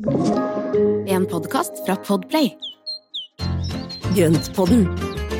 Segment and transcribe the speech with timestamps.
[0.00, 2.46] En podkast fra Podplay.
[4.16, 4.86] Grøntpodden,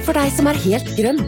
[0.04, 1.22] for deg som er helt grønn.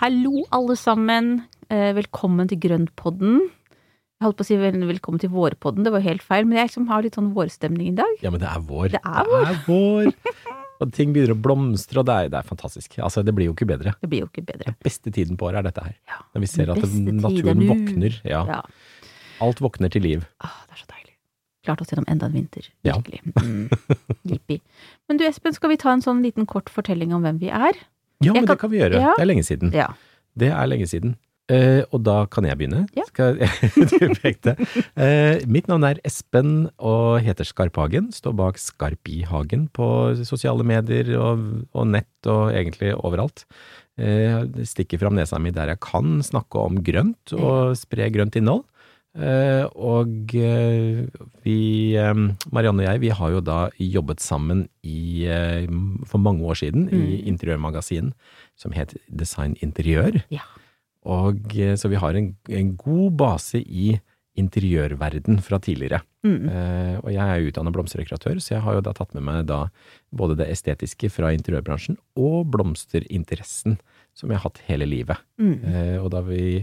[0.00, 1.30] Hallo, alle sammen.
[1.70, 3.40] Eh, Velkommen til Grøntpodden.
[4.18, 6.68] Jeg holdt på å si vel- velkommen til vårpodden, det var helt feil, men jeg
[6.70, 8.16] liksom har litt sånn vårstemning i dag.
[8.22, 8.88] Ja, men det er vår.
[8.90, 9.64] Det er vår.
[9.66, 10.12] vår.
[10.80, 12.98] Og ting begynner å blomstre, og det er, det er fantastisk.
[13.02, 13.94] Altså, det blir jo ikke bedre.
[14.00, 14.64] Det blir jo ikke bedre.
[14.70, 15.94] Den Beste tiden på året er dette her.
[16.06, 18.20] Ja, Når vi ser at naturen våkner.
[18.24, 18.60] Ja, Ja.
[19.40, 20.24] Alt våkner til liv.
[20.42, 21.14] Åh, det er så deilig.
[21.64, 22.64] Klart oss gjennom enda en vinter.
[22.86, 22.96] Ja.
[22.98, 23.20] Virkelig.
[23.38, 23.68] Mm.
[24.26, 24.60] Jippi.
[25.08, 27.74] Men du Espen, skal vi ta en sånn liten kort fortelling om hvem vi er?
[28.20, 28.98] Ja, men kan- det kan vi gjøre.
[28.98, 29.12] Ja.
[29.16, 29.72] Det er lenge siden.
[29.74, 29.88] Ja.
[30.38, 31.16] Det er lenge siden.
[31.48, 32.84] Eh, og da kan jeg begynne.
[32.96, 33.06] Ja.
[33.08, 33.40] Skal.
[34.98, 38.10] Eh, mitt navn er Espen og heter Skarphagen.
[38.14, 39.88] Står bak Skarpihagen på
[40.28, 43.46] sosiale medier og, og nett og egentlig overalt.
[43.98, 48.62] Uh, stikker fram nesa mi der jeg kan snakke om grønt og spre grønt innhold.
[49.18, 50.34] Og
[51.42, 51.58] vi,
[52.54, 55.26] Marianne og jeg, vi har jo da jobbet sammen i,
[56.06, 58.12] for mange år siden i interiørmagasin
[58.60, 60.20] som het Design Interiør.
[60.30, 60.46] Ja.
[61.06, 63.92] Og eh, så vi har en, en god base i
[64.38, 66.00] interiørverden fra tidligere.
[66.26, 66.48] Mm.
[66.50, 69.64] Eh, og jeg er utdannet blomsterdekoratør, så jeg har jo da tatt med meg da
[70.14, 73.78] både det estetiske fra interiørbransjen og blomsterinteressen
[74.18, 75.22] som jeg har hatt hele livet.
[75.40, 75.56] Mm.
[75.62, 76.62] Eh, og da vi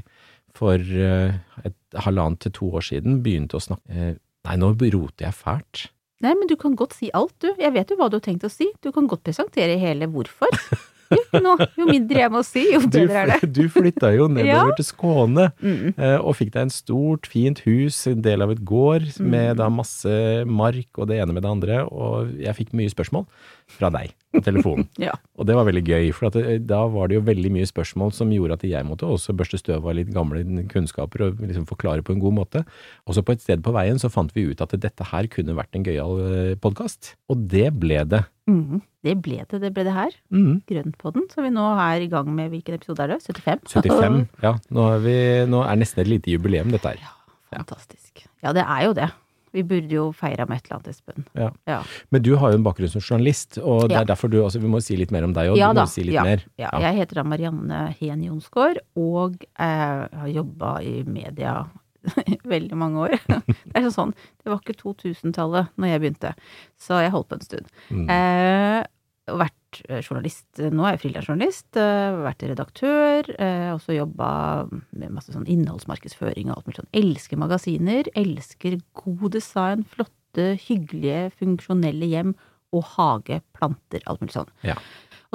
[0.56, 1.36] for eh,
[1.68, 5.80] et halvannet til to år siden begynte å snakke eh, Nei, nå roter jeg fælt.
[6.22, 7.48] Nei, men du kan godt si alt, du.
[7.58, 8.68] Jeg vet jo hva du har tenkt å si.
[8.78, 10.54] Du kan godt presentere hele hvorfor.
[11.12, 13.50] Jo, nå, jo mindre jeg må si, jo bedre er det.
[13.54, 14.76] du flytta jo nedover Ja.
[14.80, 15.52] til Skåne.
[15.62, 15.94] Mm.
[15.98, 19.30] Eh, og fikk deg en stort, fint hus, en del av et gård, Mm.
[19.30, 20.16] med da masse
[20.50, 23.26] mark og det ene med det andre, og jeg fikk mye spørsmål
[23.72, 24.88] fra deg på telefonen.
[25.06, 25.14] Ja.
[25.36, 28.14] Og det var veldig gøy, for at det, da var det jo veldig mye spørsmål
[28.16, 30.42] som gjorde at jeg måtte også børste støv av litt gamle
[30.72, 32.64] kunnskaper og liksom forklare på en god måte.
[33.06, 35.58] Og så på et sted på veien så fant vi ut at dette her kunne
[35.58, 38.24] vært en gøyal podkast, og det ble det.
[38.50, 38.82] Mm.
[39.06, 40.16] Det ble det, det ble det her.
[40.34, 40.62] Mm.
[40.70, 43.20] Grøntpodden, så vi nå er i gang med hvilken episode er det?
[43.26, 43.68] 75?
[43.76, 44.24] 75.
[44.46, 45.20] Ja, nå er, vi,
[45.52, 47.04] nå er nesten et lite jubileum, dette her.
[47.04, 47.14] Ja,
[47.60, 48.26] Fantastisk.
[48.44, 49.12] Ja, det er jo det.
[49.56, 51.26] Vi burde jo feira med et eller annet, Espen.
[51.40, 51.50] Ja.
[51.70, 51.78] Ja.
[52.12, 54.02] Men du har jo en bakgrunn som journalist, og det Ja.
[54.04, 55.58] er derfor du også Vi må si litt mer om deg, òg.
[55.58, 56.44] Ja du da, si ja, mer.
[56.60, 61.66] Ja, jeg heter da Marianne Heen Jonsgaard, og eh, har jobba i media
[62.46, 63.16] veldig mange år.
[63.76, 64.12] Det er sånn,
[64.44, 66.34] det var ikke 2000-tallet når jeg begynte,
[66.80, 67.72] så jeg holdt på en stund.
[67.90, 68.06] Mm.
[68.14, 68.84] Eh,
[69.32, 74.30] og vært eh, journalist, nå er jeg frilansjournalist, eh, vært redaktør, eh, også jobba
[74.70, 76.92] med masse sånn innholdsmarkedsføring og alt mulig sånn.
[77.02, 82.36] Elsker magasiner, elsker god design, flotte, hyggelige, funksjonelle hjem
[82.76, 84.52] og hage, planter, alt mulig sånn.
[84.68, 84.78] Ja.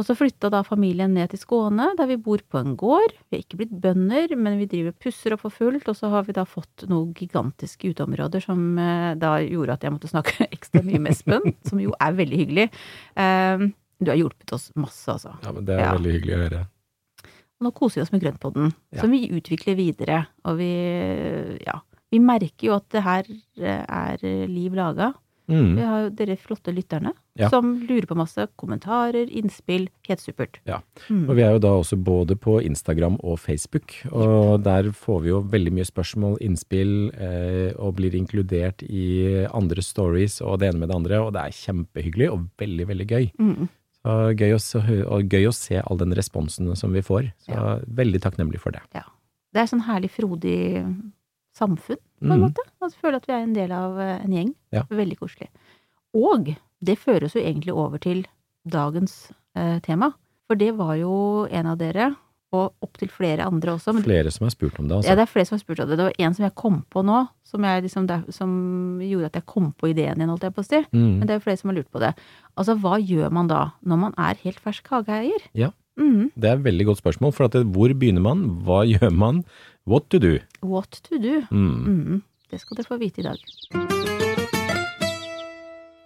[0.00, 3.12] Og så flytta da familien ned til Skåne, der vi bor på en gård.
[3.28, 6.24] Vi er ikke blitt bønder, men vi driver pusser opp for fullt, og så har
[6.24, 10.80] vi da fått noen gigantiske uteområder som eh, da gjorde at jeg måtte snakke ekstra
[10.86, 12.66] mye med Espen, som jo er veldig hyggelig.
[13.20, 13.66] Eh,
[14.00, 15.34] du har hjulpet oss masse, altså.
[15.44, 15.92] Ja, men det er Ja.
[15.98, 16.62] veldig hyggelig å høre.
[17.60, 19.02] Og nå koser vi oss med Grøntpodden, Ja.
[19.02, 20.22] som vi utvikler videre.
[20.48, 20.70] Og vi,
[21.66, 21.76] ja,
[22.10, 23.28] vi merker jo at det her
[23.60, 25.12] eh, er liv laga.
[25.50, 25.78] Vi Mm.
[25.84, 27.48] har jo dere flotte lytterne Ja.
[27.50, 29.88] som lurer på masse kommentarer, innspill.
[30.06, 30.60] Helt supert.
[30.64, 30.80] Ja.
[31.08, 31.28] Mm.
[31.28, 35.28] Og vi er jo da også både på Instagram og Facebook, og der får vi
[35.28, 40.78] jo veldig mye spørsmål, innspill, eh, og blir inkludert i andre stories og det ene
[40.80, 43.30] med det andre, og det er kjempehyggelig og veldig, veldig gøy.
[43.38, 43.68] Mm.
[44.02, 47.32] Så gøy å, og gøy å se all den responsen som vi får.
[47.44, 47.78] Så Ja.
[47.86, 48.80] veldig takknemlig for det.
[48.94, 49.02] Ja.
[49.52, 50.86] Det er sånn herlig frodig
[51.58, 52.46] samfunn, på en Mm.
[52.48, 52.64] måte.
[52.82, 54.54] At føle at vi er en del av eh, en gjeng.
[54.72, 54.82] Ja.
[54.90, 55.48] Veldig koselig.
[56.14, 58.26] Og det føres jo egentlig over til
[58.68, 60.12] dagens eh, tema.
[60.48, 62.16] For det var jo en av dere,
[62.52, 63.92] og opptil flere andre også.
[64.02, 65.08] Flere som har spurt om det, altså.
[65.12, 65.96] Ja, det er flere som har spurt om det.
[66.00, 69.36] Det var en som jeg kom på nå, som, jeg liksom, der- som gjorde at
[69.38, 70.80] jeg kom på ideen igjen, holdt jeg på å si.
[70.90, 71.18] Mm.
[71.20, 72.10] Men det er jo flere som har lurt på det.
[72.58, 75.46] Altså, hva gjør man da, når man er helt fersk hageeier?
[75.54, 75.70] Ja.
[76.00, 76.32] Mm.
[76.34, 78.42] Det er et veldig godt spørsmål, for hvor begynner man?
[78.66, 79.44] Hva gjør man?
[79.86, 80.38] What to do?
[80.60, 81.40] What to do?
[81.50, 81.86] Mm.
[81.86, 82.22] Mm.
[82.50, 83.38] Det skal dere få vite i dag.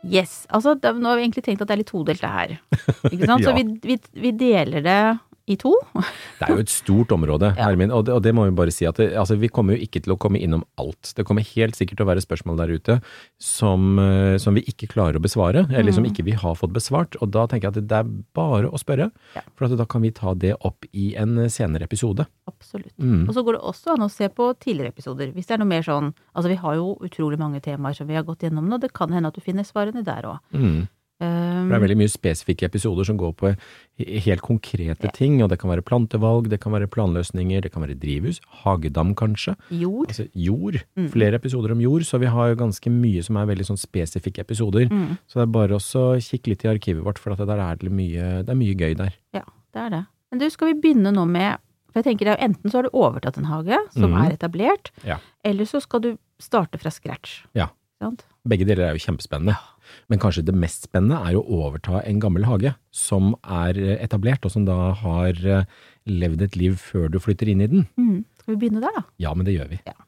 [0.04, 0.44] Yes.
[0.52, 2.54] Altså, da, nå har vi egentlig tenkt at det er litt todelt, det her.
[3.12, 3.44] Ikke sant?
[3.46, 4.98] Så vi, vi, vi deler det
[5.46, 5.72] i to.
[6.38, 7.66] Det er jo et stort område, Ja.
[7.68, 9.84] Hermin, og, det, og det må vi bare si at det, altså, vi kommer jo
[9.84, 11.12] ikke til å komme innom alt.
[11.16, 12.96] Det kommer helt sikkert til å være spørsmål der ute
[13.40, 16.10] som, eh, som vi ikke klarer å besvare, eller som Mm.
[16.12, 17.16] ikke vi har fått besvart.
[17.20, 19.42] Og da tenker jeg at det er bare å spørre, Ja.
[19.54, 22.26] for at da kan vi ta det opp i en senere episode.
[22.48, 22.92] Absolutt.
[22.98, 23.28] Mm.
[23.28, 25.32] Og så går det også an å se på tidligere episoder.
[25.32, 28.14] Hvis det er noe mer sånn Altså, vi har jo utrolig mange temaer som vi
[28.14, 28.80] har gått gjennom nå.
[28.80, 30.38] Det kan hende at du finner svarene der òg.
[30.52, 30.88] Mm.
[31.22, 33.52] Um, det er veldig mye spesifikke episoder som går på
[34.24, 37.94] helt konkrete ting, og det kan være plantevalg, det kan være planløsninger, det kan være
[37.94, 40.08] drivhus, hagedam kanskje, jord.
[40.10, 41.08] altså jord, Mm.
[41.10, 44.40] flere episoder om jord, så vi har jo ganske mye som er veldig sånn spesifikke
[44.42, 44.88] episoder.
[44.90, 45.16] Mm.
[45.28, 48.50] Så det er bare å kikke litt i arkivet vårt, for det er mye, det
[48.50, 49.14] er mye gøy der.
[49.32, 50.06] Ja, det er det.
[50.30, 51.58] Men du, skal vi begynne nå med
[51.94, 54.16] For jeg tenker det er enten så har du overtatt en hage som mm.
[54.24, 55.18] er etablert, Ja.
[55.44, 57.44] eller så skal du starte fra scratch.
[57.54, 57.68] Ja.
[58.02, 58.24] Sant?
[58.44, 59.54] Begge deler er jo kjempespennende.
[60.12, 64.44] Men kanskje det mest spennende er å overta en gammel hage som er eh, etablert,
[64.46, 65.68] og som da har eh,
[66.10, 67.86] levd et liv før du flytter inn i den.
[68.00, 68.24] Mm.
[68.40, 69.06] Skal vi begynne der, da?
[69.22, 69.80] Ja, men det gjør vi.
[69.86, 69.98] Ja.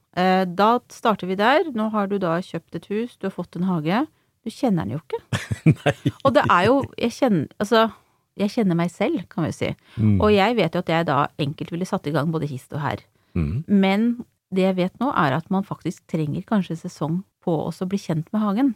[0.48, 1.66] Da starter vi der.
[1.76, 4.06] Nå har du da kjøpt et hus, du har fått en hage.
[4.46, 5.72] Du kjenner den jo ikke.
[6.24, 7.88] Og det er jo Jeg kjenner Altså,
[8.36, 9.72] jeg kjenner meg selv, kan vi si.
[9.96, 10.18] Mm.
[10.20, 12.82] Og jeg vet jo at jeg da enkelt ville satt i gang både hist og
[12.84, 13.02] her.
[13.36, 13.64] Mm.
[13.66, 14.08] Men
[14.54, 18.28] det jeg vet nå, er at man faktisk trenger kanskje sesong på å bli kjent
[18.34, 18.74] med hagen.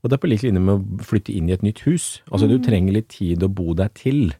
[0.00, 2.20] Og det er på lik linje med å flytte inn i et nytt hus.
[2.30, 4.30] Altså du trenger litt tid å bo deg til.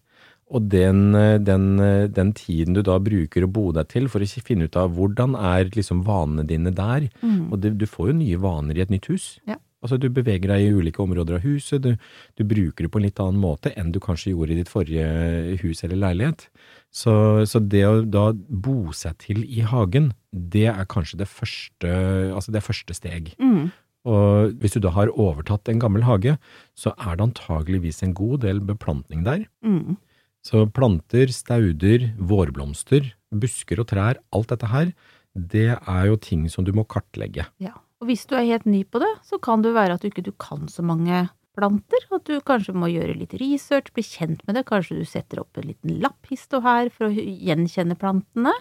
[0.51, 4.21] Og den, eh, den, eh, den tiden du da bruker å bo deg til for
[4.21, 7.09] å finne ut av hvordan er liksom vanene dine der.
[7.51, 9.39] Og det, du får jo nye vaner i et nytt hus.
[9.47, 9.57] Ja.
[9.81, 11.95] Altså du beveger deg i ulike områder av huset, du,
[12.37, 15.57] du bruker det på en litt annen måte enn du kanskje gjorde i ditt forrige
[15.63, 16.49] hus eller leilighet.
[16.93, 21.95] Så, så det å da bo seg til i hagen, det er kanskje det første,
[22.35, 23.33] altså det første steg.
[23.41, 23.71] Mm.
[24.09, 26.37] Og hvis du da har overtatt en gammel hage,
[26.79, 29.45] så er det antageligvis en god del beplantning der.
[29.65, 29.99] Mm.
[30.47, 34.95] Så planter, stauder, vårblomster, busker og trær, alt dette her,
[35.37, 37.47] det er jo ting som du må kartlegge.
[37.63, 37.77] Ja.
[38.01, 40.25] Og hvis du er helt ny på det, så kan det være at du ikke
[40.25, 41.27] du kan så mange
[41.59, 45.43] planter, at du kanskje må gjøre litt research, bli kjent med det, kanskje du setter
[45.43, 48.55] opp en liten lapp hist og her for å gjenkjenne plantene.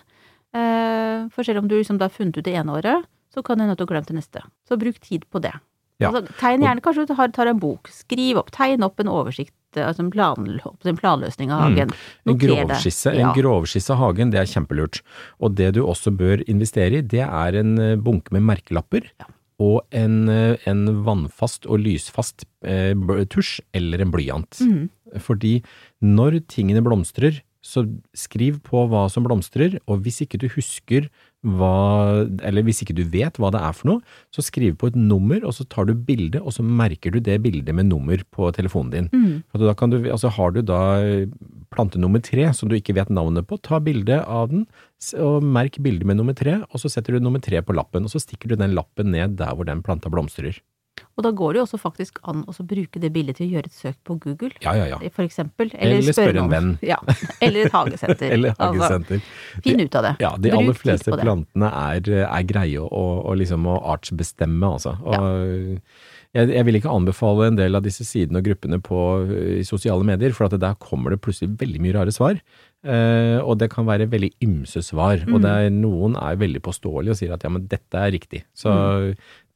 [0.51, 3.57] Eh, For selv om du liksom da har funnet ut det ene året, så kan
[3.57, 4.43] det hende at du har glemt det neste.
[4.67, 5.53] Så bruk tid på det.
[5.99, 6.13] Ja.
[6.13, 9.83] Altså, tegn gjerne, kanskje du tar, en bok, skriv opp, tegn opp en oversikt, eh,
[9.83, 10.45] altså en, plan,
[10.87, 11.91] en planløsning av hagen.
[12.25, 13.27] En grovskisse, Ja.
[13.27, 15.01] en grovskisse av hagen, det er kjempelurt.
[15.41, 19.11] Og det du også bør investere i, det er en eh, bunke med merkelapper.
[19.19, 19.27] Ja.
[19.59, 22.95] Og en, eh, en vannfast og lysfast eh,
[23.27, 24.61] tusj eller en blyant.
[24.63, 24.89] Mm.
[25.19, 25.61] Fordi
[26.01, 27.83] når tingene blomstrer, så
[28.15, 31.09] skriv på hva som blomstrer, og hvis ikke du husker
[31.39, 34.97] hva, eller hvis ikke du vet hva det er for noe, så skriv på et
[34.99, 38.49] nummer, og så tar du bilde, og så merker du det bildet med nummer på
[38.55, 39.07] telefonen din.
[39.13, 39.61] Mm.
[39.63, 41.31] Da kan du, altså har du da eh,
[41.71, 44.65] plante nummer tre som du ikke vet navnet på, ta bilde av den,
[45.15, 48.11] og merk bildet med nummer tre, og så setter du nummer tre på lappen, og
[48.11, 50.59] så stikker du den lappen ned der hvor den planta blomstrer.
[51.19, 53.67] Og da går det jo også faktisk an å bruke det bildet til å gjøre
[53.67, 54.53] et søk på Google.
[54.63, 54.99] Ja, ja, ja.
[55.11, 55.67] For eksempel.
[55.75, 56.69] Eller, Eller spørre en venn.
[56.93, 56.95] Ja.
[57.43, 58.31] Eller et hagesenter.
[58.37, 59.25] Eller Altså, hagesenter.
[59.65, 60.13] finn ut av det.
[60.23, 64.95] Ja, de Bruk aller fleste plantene er, er greie å, å, liksom å artsbestemme, altså.
[65.03, 65.81] Og
[66.37, 69.67] jeg, jeg vil ikke anbefale en del av disse sidene og gruppene på eh, i
[69.67, 72.39] sosiale medier, for at der kommer det plutselig veldig mye rare svar.
[72.79, 75.25] Eh, og det kan være veldig ymse svar.
[75.27, 78.45] Og det er, noen er veldig påståelige og sier at ja, men dette er riktig.
[78.55, 78.71] Så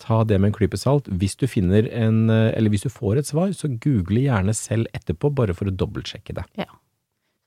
[0.04, 1.08] ta det med en klype salt.
[1.08, 4.92] Hvis du finner en, eh, eller hvis du får et svar, så google gjerne selv
[4.94, 6.44] etterpå, bare for å dobbeltsjekke det.
[6.60, 6.68] Ja.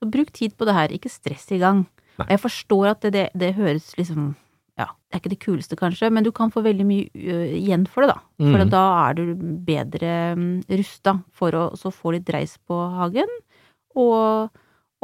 [0.01, 1.85] Så bruk tid på det her, ikke stress i gang.
[2.17, 2.31] Nei.
[2.33, 4.35] Jeg forstår at det, det, det høres liksom
[4.77, 7.87] ja, det er ikke det kuleste kanskje, men du kan få veldig mye uh, igjen
[7.89, 8.19] for det, da.
[8.37, 8.69] For Mhm.
[8.69, 9.31] da er du
[9.65, 13.31] bedre um, rusta for å så få litt dreis på hagen,
[13.97, 14.51] og,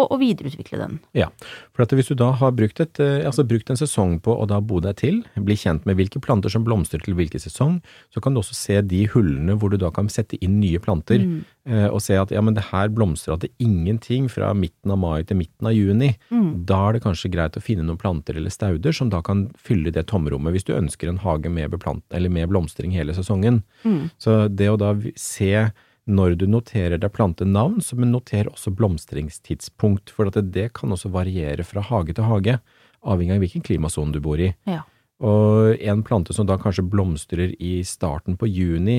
[0.01, 0.95] og, og videreutvikle den.
[1.13, 1.27] Ja,
[1.75, 4.47] for at hvis du da har brukt, et, eh, altså brukt en sesong på å
[4.49, 7.75] da bo deg til, bli kjent med hvilke planter som blomstrer til hvilken sesong,
[8.09, 11.21] så kan du også se de hullene hvor du da kan sette inn nye planter,
[11.23, 11.45] Mm.
[11.69, 15.21] eh, og se at ja, men det her blomstrer til ingenting fra midten av mai
[15.23, 16.15] til midten av juni.
[16.33, 16.65] Mm.
[16.65, 19.93] Da er det kanskje greit å finne noen planter eller stauder som da kan fylle
[19.93, 23.61] det tomrommet, hvis du ønsker en hage med, beplant, eller med blomstring hele sesongen.
[23.85, 24.09] Mm.
[24.17, 25.69] Så det å da se
[26.09, 31.11] når du noterer deg plantenavn, så noter også blomstringstidspunkt, for at det, det kan også
[31.13, 32.57] variere fra hage til hage,
[33.03, 34.53] avhengig av hvilken klimasone du bor i.
[34.67, 34.81] Ja.
[35.23, 38.97] Og en plante som da kanskje blomstrer i starten på juni,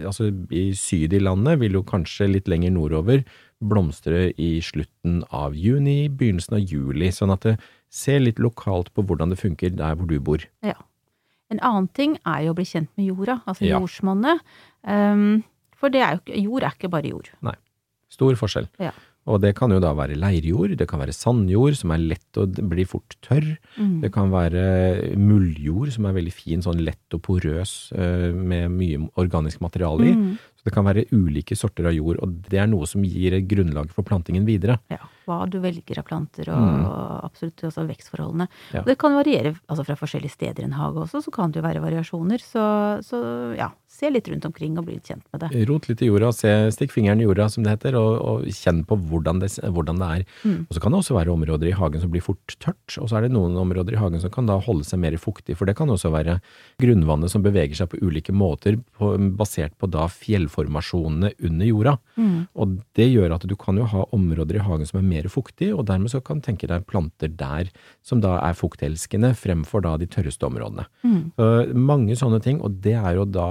[0.00, 3.24] altså i syd i landet, vil jo kanskje litt lenger nordover
[3.60, 7.58] blomstre i slutten av juni, begynnelsen av juli, sånn at det
[7.92, 10.46] ser litt lokalt på hvordan det funker der hvor du bor.
[10.64, 10.78] Ja.
[11.50, 13.80] En annen ting er jo å bli kjent med jorda, altså Ja.
[13.80, 14.40] jordsmonnet.
[14.86, 15.42] Um,
[15.80, 17.30] for det er jo ikke, jord er ikke bare jord.
[17.46, 17.56] Nei.
[18.10, 18.66] Stor forskjell.
[18.82, 18.92] Ja.
[19.30, 22.56] Og det kan jo da være leirjord, det kan være sandjord som er lett og
[22.70, 23.46] blir fort tørr.
[23.76, 23.98] Mm.
[24.04, 24.62] Det kan være
[25.20, 30.14] mulljord som er veldig fin, sånn lett og porøs eh, med mye organisk materiale i.
[30.16, 30.32] Mm.
[30.56, 33.46] Så det kan være ulike sorter av jord, og det er noe som gir et
[33.48, 34.80] grunnlag for plantingen videre.
[34.92, 35.02] Ja.
[35.30, 36.84] Hva du velger av planter, og, Mm.
[36.90, 38.48] og absolutt også vekstforholdene.
[38.74, 38.82] Ja.
[38.82, 41.62] Og det kan variere altså fra forskjellige steder i en hage også, så kan det
[41.62, 42.42] jo være variasjoner.
[42.42, 42.64] Så,
[43.06, 43.20] så
[43.56, 45.64] ja, se litt rundt omkring og bli litt kjent med det.
[45.68, 48.82] Rot litt i jorda, se, stikk fingeren i jorda, som det heter, og, og kjenn
[48.88, 50.24] på hvordan det, hvordan det er.
[50.44, 50.60] Mm.
[50.68, 53.18] Og så kan det også være områder i hagen som blir fort tørt, og så
[53.18, 55.76] er det noen områder i hagen som kan da holde seg mer fuktig, for det
[55.78, 56.38] kan også være
[56.80, 61.96] grunnvannet som beveger seg på ulike måter, på, basert på da fjellformasjonene under jorda.
[62.16, 62.46] Mm.
[62.54, 65.74] Og det gjør at du kan jo ha områder i hagen som er mer fuktig,
[65.74, 67.68] og dermed så kan tenke deg planter der
[68.06, 70.86] som da er fuktelskende, fremfor da de tørreste områdene.
[71.04, 71.20] Mm.
[71.36, 73.50] Så mange sånne ting, og det er jo da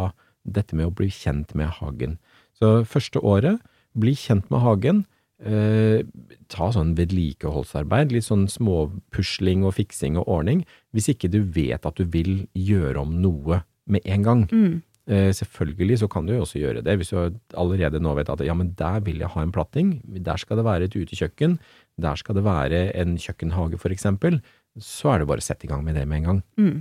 [0.49, 2.17] dette med å bli kjent med hagen.
[2.57, 3.61] Så første året,
[3.99, 5.05] bli kjent med hagen.
[5.39, 6.03] Eh,
[6.51, 11.95] ta sånn vedlikeholdsarbeid, litt sånn småpusling og fiksing og ordning, hvis ikke du vet at
[11.95, 14.41] du vil gjøre om noe med en gang.
[14.51, 14.81] Mm.
[15.09, 17.17] Eh, selvfølgelig så kan du jo også gjøre det, hvis du
[17.57, 20.65] allerede nå vet at ja, men der vil jeg ha en platting, der skal det
[20.67, 21.57] være et utekjøkken,
[21.97, 24.37] der skal det være en kjøkkenhage for eksempel,
[24.77, 26.43] så er det bare å sette i gang med det med en gang.
[26.61, 26.77] Mm.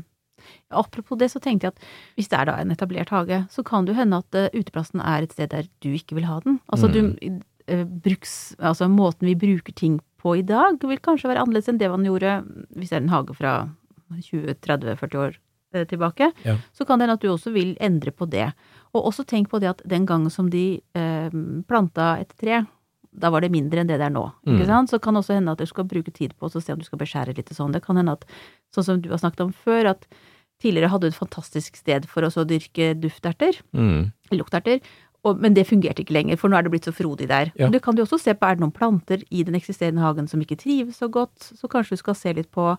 [0.76, 3.88] Apropos det, så tenkte jeg at hvis det er da en etablert hage, så kan
[3.88, 6.60] det jo hende at eh, uteplassen er et sted der du ikke vil ha den.
[6.68, 11.46] Altså du eh, bruks, altså måten vi bruker ting på i dag, vil kanskje være
[11.46, 12.42] annerledes enn det man gjorde
[12.76, 13.58] hvis det er en hage fra
[14.12, 16.30] 20-30-40 år tilbake.
[16.44, 16.56] Ja.
[16.72, 18.50] Så kan det hende at du også vil endre på det.
[18.94, 21.30] Og også tenk på det at den gangen som de eh,
[21.68, 22.62] planta et tre,
[23.18, 24.24] da var det mindre enn det det er nå.
[24.46, 24.64] Mm.
[24.66, 24.90] sant?
[24.90, 26.84] Så kan det også hende at du skal bruke tid på å se om du
[26.86, 27.72] skal beskjære litt og sånn.
[27.74, 28.24] Det kan hende at,
[28.74, 30.06] sånn som du har snakket om før, at
[30.62, 34.12] tidligere hadde du et fantastisk sted for å dyrke dufterter, Mm.
[34.32, 34.80] lukterter,
[35.26, 37.50] og, men det fungerte ikke lenger, for nå er det blitt så frodig der.
[37.58, 37.68] Ja.
[37.68, 40.40] Det kan jo også se på, er det noen planter i den eksisterende hagen som
[40.40, 42.76] ikke trives så godt, så kanskje du skal se litt på,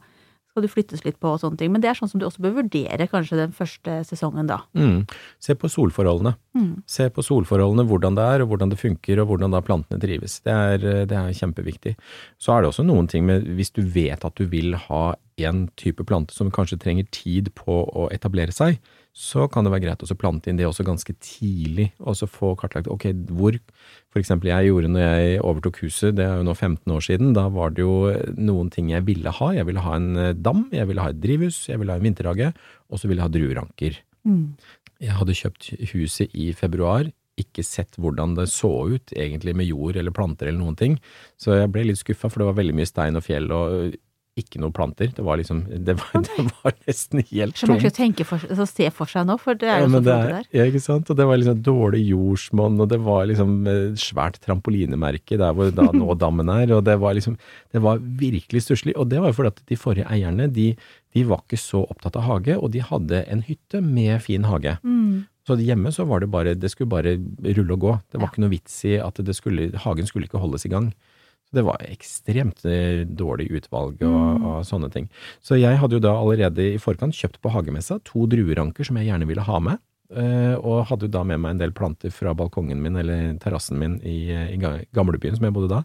[0.50, 1.72] skal du flyttes litt på og sånne ting.
[1.74, 4.60] Men det er sånn som du også bør vurdere kanskje den første sesongen da.
[4.78, 5.06] Mm.
[5.44, 6.34] Se på solforholdene.
[6.58, 6.72] Mm.
[6.90, 10.40] Se på solforholdene, hvordan det er, og hvordan det funker, og hvordan da plantene trives.
[10.46, 11.96] Det er, det er kjempeviktig.
[12.42, 15.04] Så er det også noen ting med, hvis du vet at du vil ha
[15.40, 18.82] en type plante som kanskje trenger tid på å etablere seg,
[19.16, 22.54] så kan det være greit å plante inn det også ganske tidlig, og så få
[22.60, 23.58] kartlagt ok, hvor
[24.14, 27.34] for eksempel jeg gjorde når jeg overtok huset, det er jo nå 15 år siden,
[27.38, 27.96] da var det jo
[28.38, 29.52] noen ting jeg ville ha.
[29.58, 32.06] Jeg ville ha en eh, dam, jeg ville ha et drivhus, jeg ville ha en
[32.06, 32.52] vinterhage,
[32.90, 34.02] og så ville jeg ha drueranker.
[34.30, 34.44] Mm.
[35.00, 39.98] Jeg hadde kjøpt huset i februar, ikke sett hvordan det så ut egentlig med jord
[40.00, 41.00] eller planter eller noen ting,
[41.40, 43.96] så jeg ble litt skuffa, for det var veldig mye stein og fjell og
[44.42, 45.12] ikke noen planter.
[45.16, 48.00] Det var liksom, det var, det var nesten helt Så merkelig å tomt.
[48.00, 50.14] tenke for, altså, se for seg nå, for det er Ja, jo så men det
[50.16, 50.50] er- der.
[50.60, 51.10] Ja, ikke sant?
[51.14, 53.54] Og det var liksom dårlig jordsmonn, og det var liksom
[54.00, 57.38] svært trampolinemerke der hvor da nå dammen er, og det var liksom,
[57.74, 58.96] det var virkelig stusslig.
[58.98, 60.72] Og det var jo fordi at de forrige eierne, de,
[61.16, 64.78] de var ikke så opptatt av hage, og de hadde en hytte med fin hage.
[64.84, 65.26] Mm.
[65.50, 67.16] Så hjemme så var det bare, det skulle bare
[67.58, 67.94] rulle og gå.
[68.12, 68.32] Det var Ja.
[68.34, 70.92] ikke noe vits i at det skulle, hagen skulle ikke holdes i gang.
[71.50, 74.44] Så det var ekstremt eh, dårlig utvalg og, Mm.
[74.46, 75.08] og sånne ting.
[75.42, 79.08] Så jeg hadde jo da allerede i forkant kjøpt på hagemessa to drueranker som jeg
[79.10, 79.80] gjerne ville ha med.
[80.16, 83.78] eh, Og hadde jo da med meg en del planter fra balkongen min eller terrassen
[83.80, 84.58] min i, i
[84.94, 85.84] gamlebyen som jeg bodde da.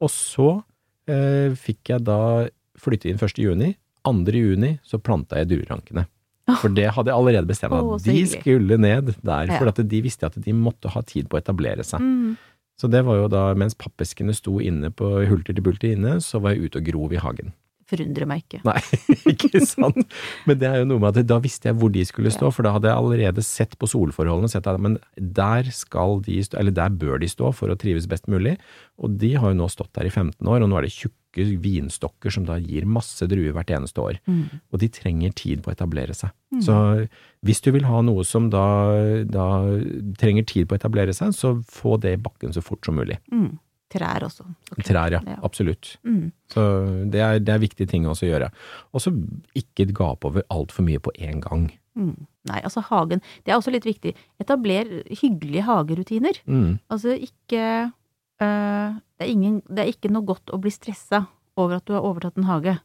[0.00, 0.62] Og så
[1.08, 2.48] eh, fikk jeg da
[2.78, 3.38] flytte inn 1.
[3.40, 3.74] juni.
[4.04, 4.32] 2.
[4.32, 6.06] juni så planta jeg druerankene.
[6.62, 10.24] For det hadde jeg allerede bestemt at så de skulle ned der, for de visste
[10.30, 12.00] at de måtte ha tid på å etablere seg.
[12.00, 12.38] Mm.
[12.78, 16.38] Så det var jo da, mens pappeskene sto inne på hulter til bulter inne, så
[16.38, 17.50] var jeg ute og grov i hagen.
[17.88, 18.60] Forundrer meg ikke.
[18.68, 18.80] Nei,
[19.32, 20.16] ikke sant?
[20.48, 22.66] Men det er jo noe med at da visste jeg hvor de skulle stå, for
[22.66, 26.74] da hadde jeg allerede sett på solforholdene sett at men der skal de stå, eller
[26.76, 28.58] der bør de stå for å trives best mulig.
[29.00, 31.16] Og de har jo nå stått der i 15 år, og nå er det tjukke
[31.62, 34.18] vinstokker som da gir masse druer hvert eneste år.
[34.26, 34.60] Mm.
[34.72, 36.34] Og de trenger tid på å etablere seg.
[36.64, 36.74] Så
[37.46, 38.66] hvis du vil ha noe som da,
[39.28, 39.46] da
[40.18, 43.20] trenger tid på å etablere seg, så få det i bakken så fort som mulig.
[43.32, 43.52] Mm.
[43.92, 44.44] Trær også.
[44.44, 44.82] så.
[44.84, 45.20] Trær, ja.
[45.44, 45.94] Absolutt.
[46.04, 46.30] Mm.
[46.52, 46.62] Så
[47.12, 48.50] det er, det er viktige ting også å gjøre.
[48.92, 49.12] Og så
[49.56, 51.70] ikke gape over altfor mye på én gang.
[51.98, 52.26] Mm.
[52.48, 54.14] Nei, altså hagen Det er også litt viktig.
[54.40, 56.42] Etabler hyggelige hagerutiner.
[56.46, 56.78] Mm.
[56.92, 61.24] Altså ikke øh, det, er ingen, det er ikke noe godt å bli stressa
[61.58, 62.76] over at du har overtatt en hage.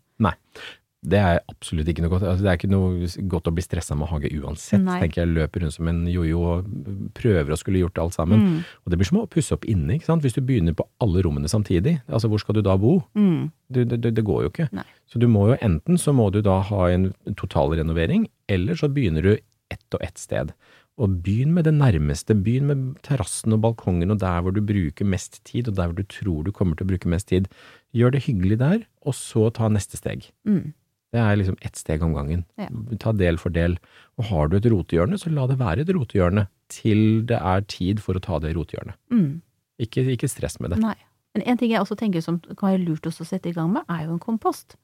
[1.04, 2.24] Det er absolutt ikke noe godt.
[2.24, 4.80] Altså, det er ikke noe godt å bli stressa med hage uansett.
[4.86, 5.00] Nei.
[5.04, 6.70] tenker jeg løper rundt som en jojo og
[7.18, 8.44] prøver å skulle gjort alt sammen.
[8.44, 8.60] Mm.
[8.84, 10.24] Og det blir som å pusse opp inne, ikke sant.
[10.24, 13.02] Hvis du begynner på alle rommene samtidig, altså hvor skal du da bo?
[13.20, 13.50] Mm.
[13.74, 14.70] Du, det, det, går jo ikke.
[14.76, 14.86] Nei.
[15.12, 19.28] Så du må jo enten så må du da ha en totalrenovering, eller så begynner
[19.28, 19.34] du
[19.74, 20.54] ett og ett sted.
[21.02, 22.36] Og begynn med det nærmeste.
[22.46, 25.98] Begynn med terrassen og balkongen og der hvor du bruker mest tid, og der hvor
[25.98, 27.50] du tror du kommer til å bruke mest tid.
[27.98, 30.30] Gjør det hyggelig der, og så ta neste steg.
[30.48, 30.72] Mm.
[31.14, 32.44] Det er liksom ett steg om gangen.
[32.58, 32.68] Ja.
[33.00, 33.76] Ta del for del.
[34.18, 38.02] Og har du et rotehjørne, så la det være et rotehjørne til det er tid
[38.02, 38.98] for å ta det rotehjørnet.
[39.14, 39.42] Mm.
[39.86, 40.80] Ikke, ikke stress med det.
[40.82, 40.96] Nei.
[41.34, 43.86] Men en ting jeg også tenker som kan være lurt å sette i gang med,
[43.90, 44.76] er jo en kompost.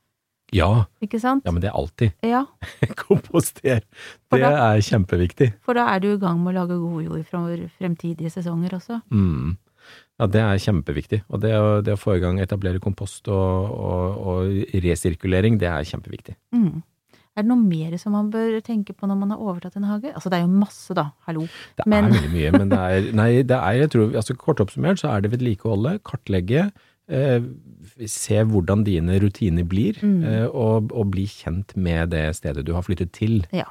[0.53, 1.43] Ja, Ikke sant?
[1.45, 2.13] ja men det er alltid.
[2.25, 2.39] Ja,
[2.98, 3.83] Komposter.
[4.33, 5.51] Det da- er kjempeviktig.
[5.62, 8.98] for da er du i gang med å lage god jord for fremtidige sesonger også.
[9.13, 9.57] Mm.
[10.19, 11.21] Ja, det er kjempeviktig.
[11.31, 15.69] Og det å, det å få i gang etablere kompost og, og, og resirkulering, det
[15.71, 16.35] er kjempeviktig.
[16.55, 16.81] Mm.
[17.38, 20.11] Er det noe mer som man bør tenke på når man har overtatt en hage?
[20.11, 21.05] Altså det er jo masse, da.
[21.29, 21.45] Hallo.
[21.79, 24.59] Det Men- er veldig mye, men det er Nei, det er, jeg tror, altså kort
[24.59, 26.65] oppsummert så er det vedlikeholdet, kartlegge,
[27.07, 27.39] eh,
[28.11, 30.23] se hvordan dine rutiner blir, Mm.
[30.27, 33.45] eh, og, og bli kjent med det stedet du har flyttet til.
[33.55, 33.69] Ja.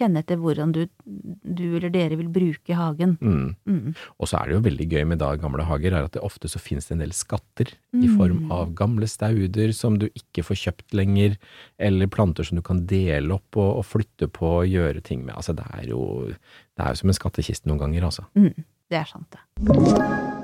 [0.00, 3.18] Kjenne etter hvordan du, du eller dere vil bruke hagen.
[3.20, 3.50] Mm.
[3.68, 3.90] Mm.
[4.16, 6.48] Og så er det jo veldig gøy med da gamle hager, er at det ofte
[6.48, 8.52] så finnes det en del skatter i form Mm.
[8.54, 11.36] av gamle stauder som du ikke får kjøpt lenger,
[11.78, 15.34] eller planter som du kan dele opp og, og flytte på og gjøre ting med.
[15.36, 18.24] Altså det er jo, det er jo som en skattkiste noen ganger, altså.
[18.38, 18.54] Mm.
[18.90, 20.39] Det er sant, det.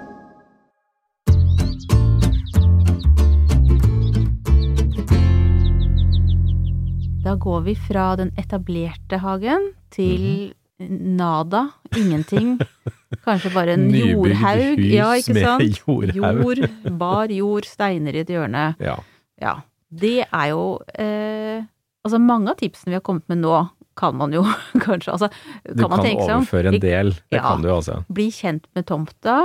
[7.27, 11.65] Da går vi fra den etablerte hagen til nada,
[11.97, 12.53] ingenting.
[13.27, 14.83] Kanskje bare en jordhaug.
[14.93, 15.81] Ja, ikke sant?
[15.81, 16.43] jordhaug.
[16.45, 16.63] Jord,
[17.01, 18.69] bar jord, steiner i et hjørne.
[18.83, 18.95] Ja.
[19.43, 19.57] Ja.
[19.91, 20.63] Det er jo
[20.99, 21.63] eh,
[22.07, 23.55] Altså, mange av tipsene vi har kommet med nå,
[23.99, 24.43] kan man jo
[24.85, 25.29] kanskje Altså,
[25.65, 26.27] Du kan man kan seg om.
[26.45, 27.43] overføre en del, det Ja.
[27.49, 28.01] kan du altså.
[28.13, 29.39] Bli kjent med tomta.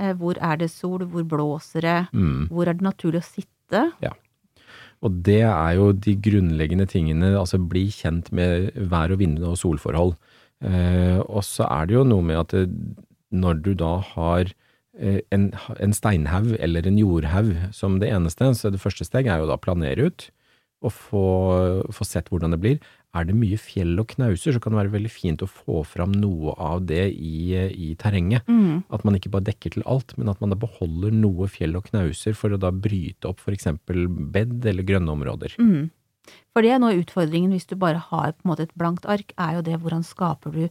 [0.00, 1.04] Eh, hvor er det sol?
[1.06, 1.98] Hvor blåser det?
[2.14, 2.48] Mm.
[2.50, 3.84] Hvor er det naturlig å sitte?
[5.00, 9.56] Og det er jo de grunnleggende tingene, altså bli kjent med vær og vind og
[9.60, 10.16] solforhold.
[10.60, 12.66] Eh, og så er det jo noe med at det,
[13.30, 14.50] når du da har
[14.98, 15.48] eh, en,
[15.80, 19.56] en steinhaug eller en jordhaug som det eneste, så det første steg er jo da
[19.60, 20.28] planere ut
[20.80, 21.26] og få,
[21.92, 22.78] få sett hvordan det blir.
[23.10, 26.12] Er det mye fjell og knauser, så kan det være veldig fint å få fram
[26.14, 28.46] noe av det i, i terrenget.
[28.46, 28.84] Mm.
[28.86, 31.88] At man ikke bare dekker til alt, men at man da beholder noe fjell og
[31.90, 35.58] knauser for å da bryte opp for eksempel bed eller grønne områder.
[35.58, 35.90] Mm.
[36.54, 39.34] For det er av utfordringen hvis du bare har på en måte et blankt ark,
[39.34, 40.64] er jo det hvordan skaper du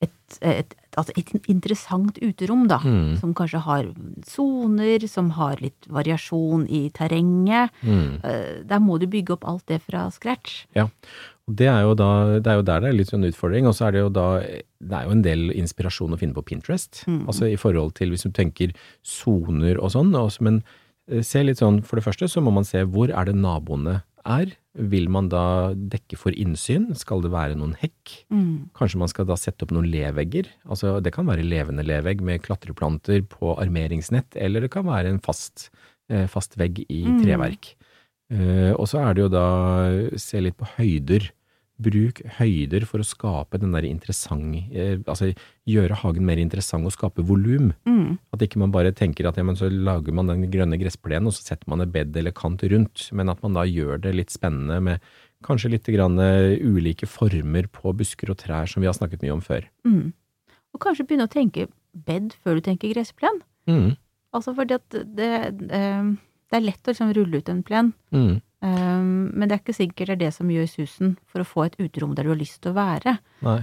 [0.00, 2.78] et, et, altså et interessant uterom, da.
[2.80, 3.16] Mm.
[3.20, 3.88] Som kanskje har
[4.28, 7.72] soner, som har litt variasjon i terrenget.
[7.84, 8.20] Mm.
[8.24, 10.64] Eh, Der må du bygge opp alt det fra scratch.
[10.76, 12.08] Og Det er, jo da,
[12.38, 14.26] det er jo der det er litt sånn utfordring, og så er det jo da
[14.40, 17.02] det er jo en del inspirasjon å finne på Pinterest.
[17.08, 17.24] Mm.
[17.26, 20.62] Altså i forhold til hvis du tenker soner og sånn, også, men
[21.10, 24.00] eh, se litt sånn, for det første så må man se hvor er det naboene
[24.28, 24.52] er.
[24.76, 26.90] Vil man da dekke for innsyn?
[26.94, 28.12] Skal det være noen hekk?
[28.30, 28.70] Mm.
[28.76, 30.46] Kanskje man skal da sette opp noen levegger.
[30.68, 35.18] Altså, det kan være levende levegg med klatreplanter på armeringsnett, eller det kan være en
[35.24, 35.70] fast,
[36.12, 37.18] eh, fast vegg i Mm.
[37.24, 37.72] treverk.
[38.30, 39.46] Eh, og så er det jo da
[40.16, 41.30] se litt på høyder.
[41.80, 45.30] Bruk høyder for å skape den der interessant eh, Altså
[45.70, 47.72] gjøre hagen mer interessant og skape volum.
[47.88, 48.18] Mm.
[48.34, 51.36] At ikke man bare tenker at ja, men så lager man den grønne gressplenen, og
[51.36, 54.34] så setter man et bed eller kant rundt, men at man da gjør det litt
[54.34, 55.10] spennende med
[55.46, 59.36] kanskje litt grann eh, ulike former på busker og trær som vi har snakket mye
[59.38, 59.68] om før.
[59.88, 60.12] Mm.
[60.74, 61.68] Og kanskje begynne å tenke
[62.06, 63.40] bed før du tenker gressplen.
[63.70, 63.94] Mm,
[64.30, 65.30] Altså fordi at det,
[65.74, 66.10] eh,
[66.50, 69.76] det er lett å liksom rulle ut en plen, mm, eh, men det er ikke
[69.76, 72.40] sikkert det er det som gjør susen for å få et uterom der du har
[72.40, 73.18] lyst til å være.
[73.46, 73.60] nei.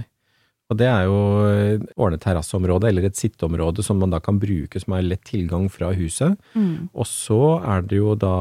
[0.68, 4.80] Og det er jo eh, ordnet terrasseområde, eller et sitteområde som man da kan bruke
[4.82, 6.36] som er lett tilgang fra huset.
[6.52, 6.90] Mm.
[6.92, 8.34] Og så er det jo da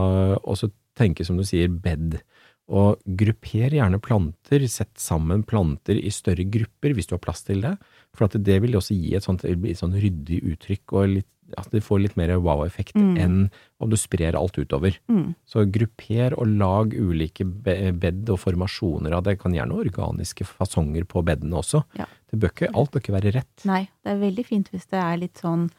[0.44, 0.68] også
[0.98, 2.20] tenke, som du sier, bed.
[2.68, 7.62] Og grupper gjerne planter, sett sammen planter i større grupper hvis du har plass til
[7.64, 7.78] det.
[8.18, 11.70] For at det vil også gi et sånt, et sånt ryddig uttrykk, og litt, at
[11.72, 13.16] det får litt mer wow-effekt Mm.
[13.24, 13.50] enn
[13.80, 14.98] om du sprer alt utover.
[15.08, 15.34] Mm.
[15.48, 19.40] Så grupper og lag ulike be- bed og formasjoner av det.
[19.40, 21.86] Kan gjerne organiske fasonger på bedene også.
[21.96, 22.04] Ja.
[22.30, 23.64] Det bør ikke, alt bør ikke være rett.
[23.66, 25.70] Nei, det er veldig fint hvis det er litt sånn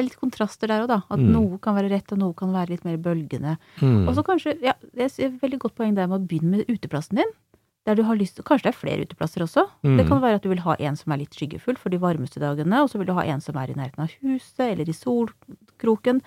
[0.00, 0.98] er litt kontraster der òg, da.
[1.10, 1.30] At Mm.
[1.32, 3.56] noe kan være rett, og noe kan være litt mer bølgende.
[3.80, 4.08] Mm.
[4.08, 6.66] Og så kanskje, ja, det er et veldig godt poeng der med å begynne med
[6.68, 7.32] uteplassen din.
[7.86, 9.64] Der du har lyst Kanskje det er flere uteplasser også.
[9.82, 9.96] Mm.
[9.96, 12.38] Det kan være at du vil ha en som er litt skyggefull for de varmeste
[12.38, 14.92] dagene, og så vil du ha en som er i nærheten av huset, eller i
[14.92, 16.20] solkroken.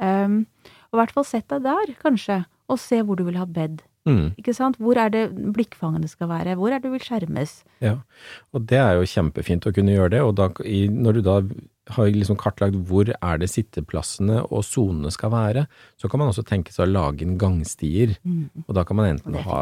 [0.00, 0.46] Um,
[0.90, 3.82] og i hvert fall sett deg der, kanskje, og se hvor du vil ha bed.
[4.08, 4.26] Mm.
[4.40, 4.78] Ikke sant?
[4.80, 6.56] Hvor er det blikkfangene skal være?
[6.58, 7.58] Hvor er det du vil skjermes?
[7.84, 7.98] Ja,
[8.56, 11.40] og det er jo kjempefint å kunne gjøre det, og da, i, når du da
[11.94, 15.64] har liksom kartlagt hvor er det sitteplassene og sonene skal være,
[16.00, 18.16] så kan man også tenke seg å lage en gangstier,
[18.66, 19.60] og da kan man enten ha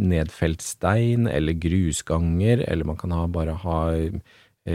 [0.00, 3.80] nedfelt stein eller grusganger, eller man kan ha, bare ha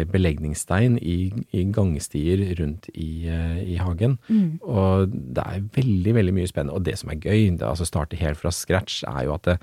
[0.10, 1.18] belegningsstein i,
[1.54, 4.18] i gangstier rundt i, eh, i hagen.
[4.28, 4.60] Mm.
[4.62, 6.78] Og det er veldig, veldig mye spennende.
[6.78, 9.58] Og det som er gøy, det, altså starte helt fra scratch, er jo at det,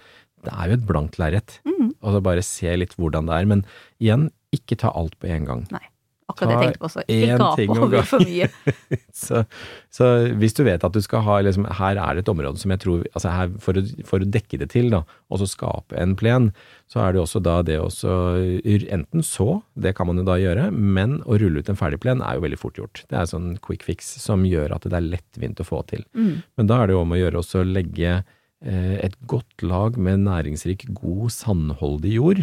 [0.47, 1.59] det er jo et blankt lerret.
[1.69, 1.93] Mm.
[2.01, 3.49] Og så bare se litt hvordan det er.
[3.51, 3.65] Men
[4.01, 5.65] igjen, ikke ta alt på en gang.
[6.31, 7.05] Akkurat det jeg tenkte på også.
[7.07, 8.49] Ikke gap over for mye.
[9.21, 9.43] Så,
[9.93, 10.07] så
[10.41, 12.81] hvis du vet at du skal ha liksom, Her er det et område som jeg
[12.81, 16.15] tror altså her, for, å, for å dekke det til, da, og så skape en
[16.19, 16.49] plen,
[16.91, 20.71] så er det også da det å Enten så, det kan man jo da gjøre,
[20.73, 23.03] men å rulle ut en ferdig plen er jo veldig fort gjort.
[23.11, 26.07] Det er sånn quick fix som gjør at det er lettvint å få til.
[26.17, 26.41] Mm.
[26.59, 29.99] Men da er det jo om å gjøre også å legge eh, et godt lag
[30.01, 32.43] med næringsrik, god, sandholdig jord.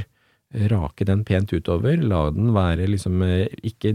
[0.54, 3.92] Rake den pent utover, la den være liksom eh, ikke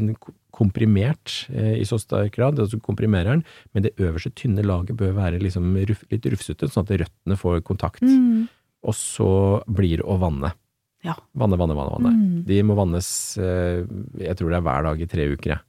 [0.52, 5.14] komprimert eh, i så sterk grad, altså komprimerer den, men det øverste tynne laget bør
[5.16, 8.02] være liksom litt rufsete, sånn at røttene får kontakt.
[8.04, 8.50] Mm.
[8.84, 9.30] Og så
[9.70, 10.52] blir det å vanne.
[11.02, 11.14] Ja.
[11.34, 11.96] Vanne, vanne, vanne.
[11.96, 12.12] vanne.
[12.12, 12.44] Mm.
[12.46, 13.08] De må vannes,
[13.40, 13.82] eh,
[14.20, 15.64] jeg tror det er hver dag i tre uker, jeg.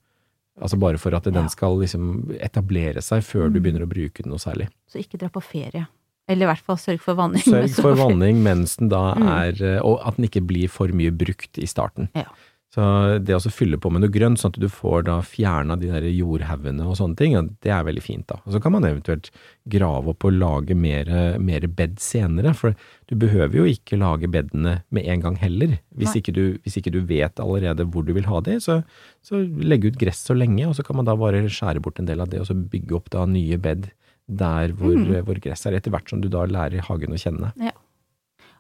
[0.62, 1.32] Altså bare for at Ja.
[1.32, 3.64] den skal liksom etablere seg før du Mm.
[3.64, 4.68] begynner å bruke den noe særlig.
[4.88, 5.88] Så ikke dra på ferie.
[6.30, 7.44] Eller i hvert fall sørg for vanning.
[7.44, 9.28] Sørg for vanning mens den da Mm.
[9.28, 9.86] er mm.
[9.86, 12.10] Og at den ikke blir for mye brukt i starten.
[12.16, 12.30] Ja.
[12.74, 12.82] Så
[13.22, 16.08] det å fylle på med noe grønt, sånn at du får da fjerna de der
[16.10, 18.40] jordhaugene og sånne ting, det er veldig fint da.
[18.48, 19.30] Og så kan man eventuelt
[19.70, 21.06] grave opp og lage mer,
[21.38, 22.74] mer bed senere, for
[23.06, 25.76] du behøver jo ikke lage bedene med en gang heller.
[25.94, 28.80] Hvis ikke, du, hvis ikke du vet allerede hvor du vil ha de, så,
[29.22, 32.10] så legg ut gress så lenge, og så kan man da bare skjære bort en
[32.10, 33.92] del av det, og så bygge opp da nye bed
[34.30, 35.24] der hvor, Mm.
[35.26, 37.52] hvor gress er, etter hvert som du da lærer hagen å kjenne.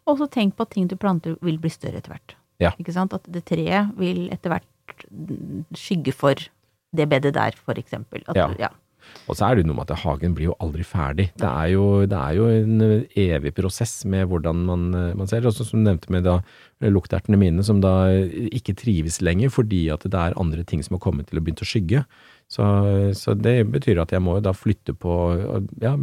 [0.05, 2.35] Og så tenk på at ting du planter vil bli større etter hvert.
[2.59, 2.71] Ja.
[2.79, 3.13] Ikke sant?
[3.13, 6.35] At det treet vil etter hvert mm, skygge for
[6.93, 8.21] det bedet der, for eksempel.
[8.27, 8.49] At, Ja.
[8.59, 8.69] ja.
[9.27, 11.25] Og så er det noe med at hagen blir jo aldri ferdig.
[11.35, 12.79] Det er jo, det er jo en
[13.19, 14.85] evig prosess med hvordan man,
[15.17, 15.41] man ser.
[15.43, 16.37] Også som du nevnte med da
[16.81, 21.03] luktertene mine, som da ikke trives lenger fordi at det er andre ting som har
[21.03, 22.05] kommet til å begynne å skygge.
[22.53, 22.65] Så,
[23.17, 25.13] så det betyr at jeg må da flytte på,
[25.81, 25.95] ja,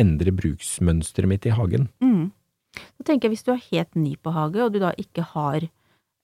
[0.00, 1.88] endre bruksmønsteret mitt i hagen.
[2.02, 2.32] Mm.
[2.74, 5.68] Så tenker jeg hvis du er helt ny på hage, og du da ikke har,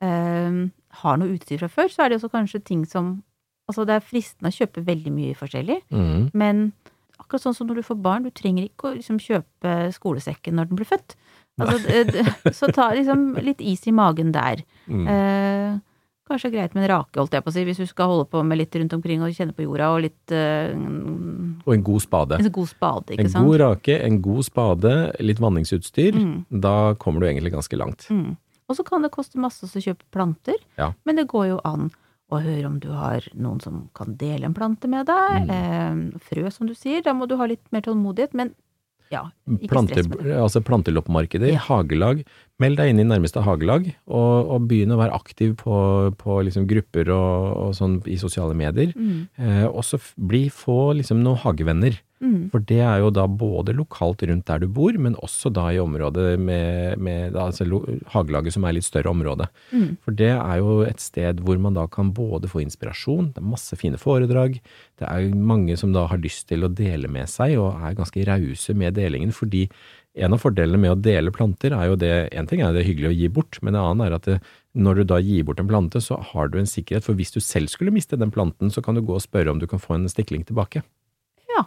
[0.02, 0.60] eh,
[1.02, 3.18] har noe utstyr fra før, så er det også kanskje ting som
[3.70, 6.22] Altså det er fristende å kjøpe veldig mye forskjellig, mm.
[6.34, 6.72] men
[7.20, 10.72] akkurat sånn som når du får barn, du trenger ikke å liksom kjøpe skolesekken når
[10.72, 11.14] den blir født.
[11.60, 11.78] Altså,
[12.10, 14.64] det- så ta liksom litt is i magen der.
[14.88, 15.06] Mm.
[15.06, 15.78] Eh,
[16.30, 18.42] kanskje greit med en rake, holdt jeg på å si, hvis du skal holde på
[18.46, 20.70] med litt rundt omkring og kjenne på jorda, og litt eh,
[21.66, 22.38] Og en god spade.
[22.40, 23.46] En god spade, ikke En sant?
[23.50, 26.16] god rake, en god spade, litt vanningsutstyr.
[26.16, 26.36] Mm.
[26.62, 28.06] Da kommer du egentlig ganske langt.
[28.10, 28.36] Mm.
[28.70, 30.92] Og så kan det koste masse å kjøpe planter, Ja.
[31.04, 31.90] men det går jo an
[32.30, 35.48] å høre om du har noen som kan dele en plante med deg.
[35.48, 35.50] Mm.
[36.14, 37.02] Eh, frø, som du sier.
[37.02, 38.54] Da må du ha litt mer tålmodighet, men
[39.10, 40.36] ja, ikke Plante, stress med det.
[40.38, 41.58] altså planteloppmarkeder, Ja.
[41.66, 42.24] hagelag.
[42.60, 45.74] Meld deg inn i nærmeste hagelag, og, og begynn å være aktiv på,
[46.20, 48.92] på liksom grupper og, og sånn i sosiale medier.
[48.96, 49.26] Mm.
[49.40, 51.96] Eh, og så bli, få liksom noen hagevenner.
[52.20, 52.50] Mm.
[52.52, 55.80] For det er jo da både lokalt rundt der du bor, men også da i
[55.80, 57.64] området med, med da, altså
[58.12, 59.48] hagelaget som er litt større område.
[59.72, 59.94] Mm.
[60.04, 63.52] For det er jo et sted hvor man da kan både få inspirasjon, det er
[63.54, 64.60] masse fine foredrag,
[65.00, 68.26] det er mange som da har lyst til å dele med seg og er ganske
[68.28, 69.66] rause med delingen, fordi
[70.16, 73.10] en av fordelene med å dele planter er jo det, en ting er det hyggelig
[73.12, 74.40] å gi bort, men en annen er at det,
[74.74, 77.40] når du da gir bort en plante, så har du en sikkerhet, for hvis du
[77.40, 79.94] selv skulle miste den planten, så kan du gå og spørre om du kan få
[79.94, 80.82] en stikling tilbake.
[81.56, 81.64] Ja.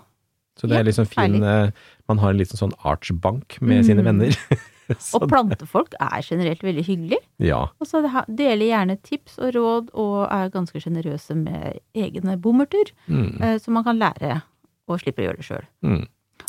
[0.59, 1.71] Så det er liksom fin, herlig.
[1.71, 1.71] eh,
[2.07, 3.83] man har en liten sånn artsbank med Mm.
[3.87, 4.35] sine venner.
[5.15, 7.17] Og plantefolk er generelt veldig hyggelig.
[7.39, 12.91] ja, Og så deler gjerne tips og råd, og er ganske sjenerøse med egne bommerter,
[13.07, 14.41] mm, eh, så man kan lære
[14.89, 15.63] og slipper å gjøre det sjøl.
[15.87, 16.03] mm,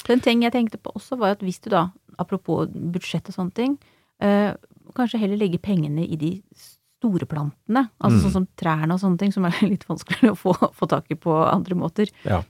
[0.06, 3.54] Den ting jeg tenkte på også, var at hvis du da, apropos budsjett og sånne
[3.56, 3.78] ting,
[4.20, 4.52] eh,
[4.94, 8.22] kanskje heller legge pengene i de store plantene, altså Mm.
[8.24, 11.14] sånn som trærne og sånne ting, som er litt vanskeligere å få, få tak i
[11.14, 12.08] på andre måter.
[12.24, 12.42] Ja.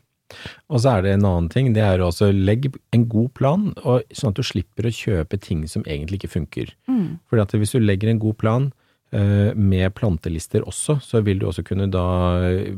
[0.73, 4.03] Og så er det en annen ting, det er å legge en god plan, og,
[4.11, 6.73] sånn at du slipper å kjøpe ting som egentlig ikke funker.
[6.89, 7.21] Mm.
[7.29, 8.73] Fordi at hvis du legger en god plan
[9.13, 12.07] eh, med plantelister også, så vil du også kunne da
[12.49, 12.73] eh,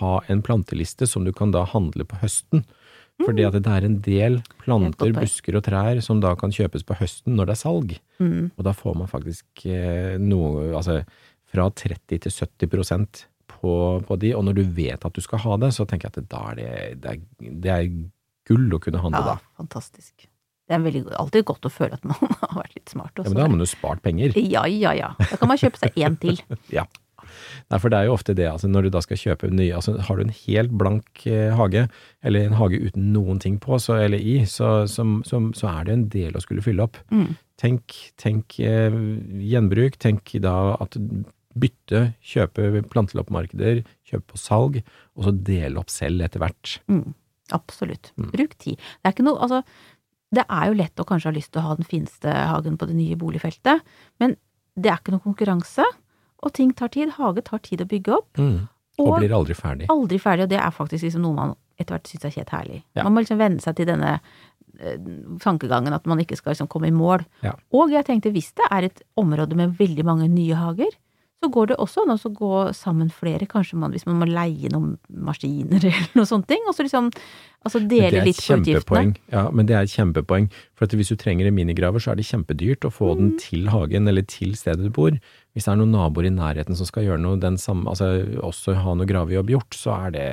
[0.00, 2.64] ha en planteliste som du kan da handle på høsten.
[3.26, 6.86] Fordi at det er en del er planter, busker og trær som da kan kjøpes
[6.88, 7.94] på høsten når det er salg.
[8.22, 8.50] Mm.
[8.56, 11.02] Og da får man faktisk eh, noe, altså
[11.52, 13.76] fra 30 til 70% på,
[14.08, 16.30] på de, og når du vet at du skal ha det, så tenker jeg at
[16.32, 16.70] da er det,
[17.02, 17.90] det, er, det er
[18.48, 19.56] gull å kunne handle Ja, da.
[19.60, 20.28] fantastisk.
[20.70, 23.28] Det er veldig, alltid godt å føle at man har vært litt smart Også.
[23.28, 24.36] Ja, men da har man jo spart penger.
[24.38, 25.12] Ja, ja, ja.
[25.20, 26.40] Da kan man kjøpe seg én til.
[26.78, 26.86] Ja.
[27.70, 29.94] Nei, for det er jo ofte det, altså når du da skal kjøpe nye altså
[30.06, 31.86] har du en helt blank eh, hage,
[32.26, 35.88] eller en hage uten noen ting på, så, eller i, så, som, som, så er
[35.88, 37.00] det en del å skulle fylle opp.
[37.14, 37.32] Mm.
[37.62, 38.98] Tenk, tenk eh,
[39.52, 40.98] gjenbruk, tenk da at
[41.52, 44.78] bytte, kjøpe planteloppmarkeder, kjøpe på salg,
[45.16, 46.78] og så dele opp selv etter hvert.
[46.90, 47.10] Mm.
[47.52, 48.12] Absolutt.
[48.16, 48.30] Mm.
[48.32, 48.78] Bruk tid.
[48.78, 49.60] Det er ikke noe, altså,
[50.32, 52.88] det er jo lett å kanskje ha lyst til å ha den fineste hagen på
[52.88, 53.84] det nye boligfeltet,
[54.22, 54.38] men
[54.72, 55.84] det er ikke noe konkurranse.
[56.42, 57.10] Og ting tar tid.
[57.18, 58.38] Hage tar tid å bygge opp.
[58.38, 58.68] Mm.
[58.98, 59.86] Og, Og blir aldri ferdig.
[59.90, 62.80] aldri ferdig, og det er faktisk liksom noe man etter hvert syns er helt herlig.
[62.94, 63.04] Ja.
[63.06, 64.10] Man må liksom venne seg til denne
[64.78, 64.98] eh,
[65.42, 67.24] tankegangen at man ikke skal liksom komme i mål.
[67.42, 67.54] Ja.
[67.72, 70.92] Og jeg tenkte hvis det er et område med veldig mange nye hager,
[71.42, 74.70] så går det også an å gå sammen flere, kanskje man, hvis man må leie
[74.70, 77.08] noen maskiner eller noe sånt og så liksom
[77.66, 79.16] altså dele litt på utgiftene.
[79.32, 80.48] Ja, men det er et kjempepoeng.
[80.78, 83.18] For at hvis du trenger en minigraver, så er det kjempedyrt å få Mm.
[83.20, 85.12] den til hagen eller til stedet du bor.
[85.52, 88.08] Hvis det er noen naboer i nærheten som skal gjøre noe, den samme, altså
[88.40, 90.26] også ha noe gravejobb gjort, så er det,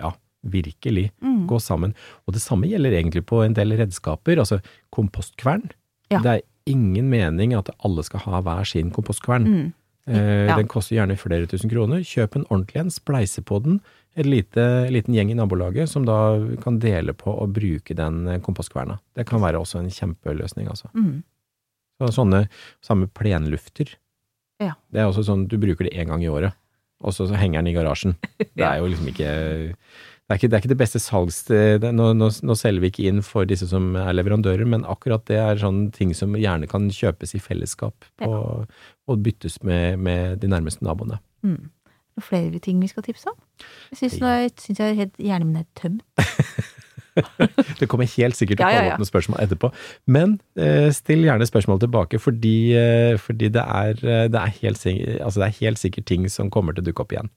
[0.00, 0.12] ja,
[0.44, 1.10] virkelig.
[1.22, 1.46] Mm.
[1.50, 1.94] Gå sammen.
[2.26, 4.60] Og det samme gjelder egentlig på en del redskaper, altså
[4.94, 5.68] kompostkvern.
[6.10, 6.20] Ja.
[6.22, 9.46] Det er ingen mening at alle skal ha hver sin kompostkvern.
[9.46, 9.66] Mm.
[10.06, 10.56] Eh, Ja.
[10.56, 12.04] Den koster gjerne flere tusen kroner.
[12.06, 13.80] Kjøp en ordentlig en, spleise på den.
[14.16, 18.40] En lite, liten gjeng i nabolaget som da kan dele på å bruke den eh,
[18.40, 19.00] kompostkverna.
[19.14, 20.88] Det kan være også en kjempeløsning, altså.
[20.94, 21.22] Mm.
[22.00, 22.46] Så sånne
[22.84, 23.96] samme plenlufter.
[24.62, 24.74] Ja.
[24.92, 26.54] Det er også sånn, du bruker det én gang i året,
[27.04, 28.16] og så, så henger den i garasjen.
[28.56, 29.30] Det er jo liksom ikke
[30.34, 31.44] er ikke, det er ikke det beste salgs...
[31.46, 35.22] det- Nå, nå, nå selger vi ikke inn for disse som er leverandører, men akkurat
[35.30, 38.32] det er sånne ting som gjerne kan kjøpes i fellesskap på,
[39.06, 41.20] og byttes med, med de nærmeste naboene.
[41.46, 41.68] Mm.
[42.16, 43.38] Noen flere ting vi skal tipse om?
[43.92, 44.18] Jeg syns
[44.80, 44.88] ja.
[44.88, 46.02] jeg helt hjernen min er tømt.
[47.80, 49.70] Det kommer helt sikkert til å Ja, ja, komme opp noen spørsmål etterpå.
[50.12, 54.82] Men eh, still gjerne spørsmål tilbake, fordi, eh, fordi det, er, eh, det, er helt,
[55.24, 57.30] altså det er helt sikkert ting som kommer til å dukke opp igjen.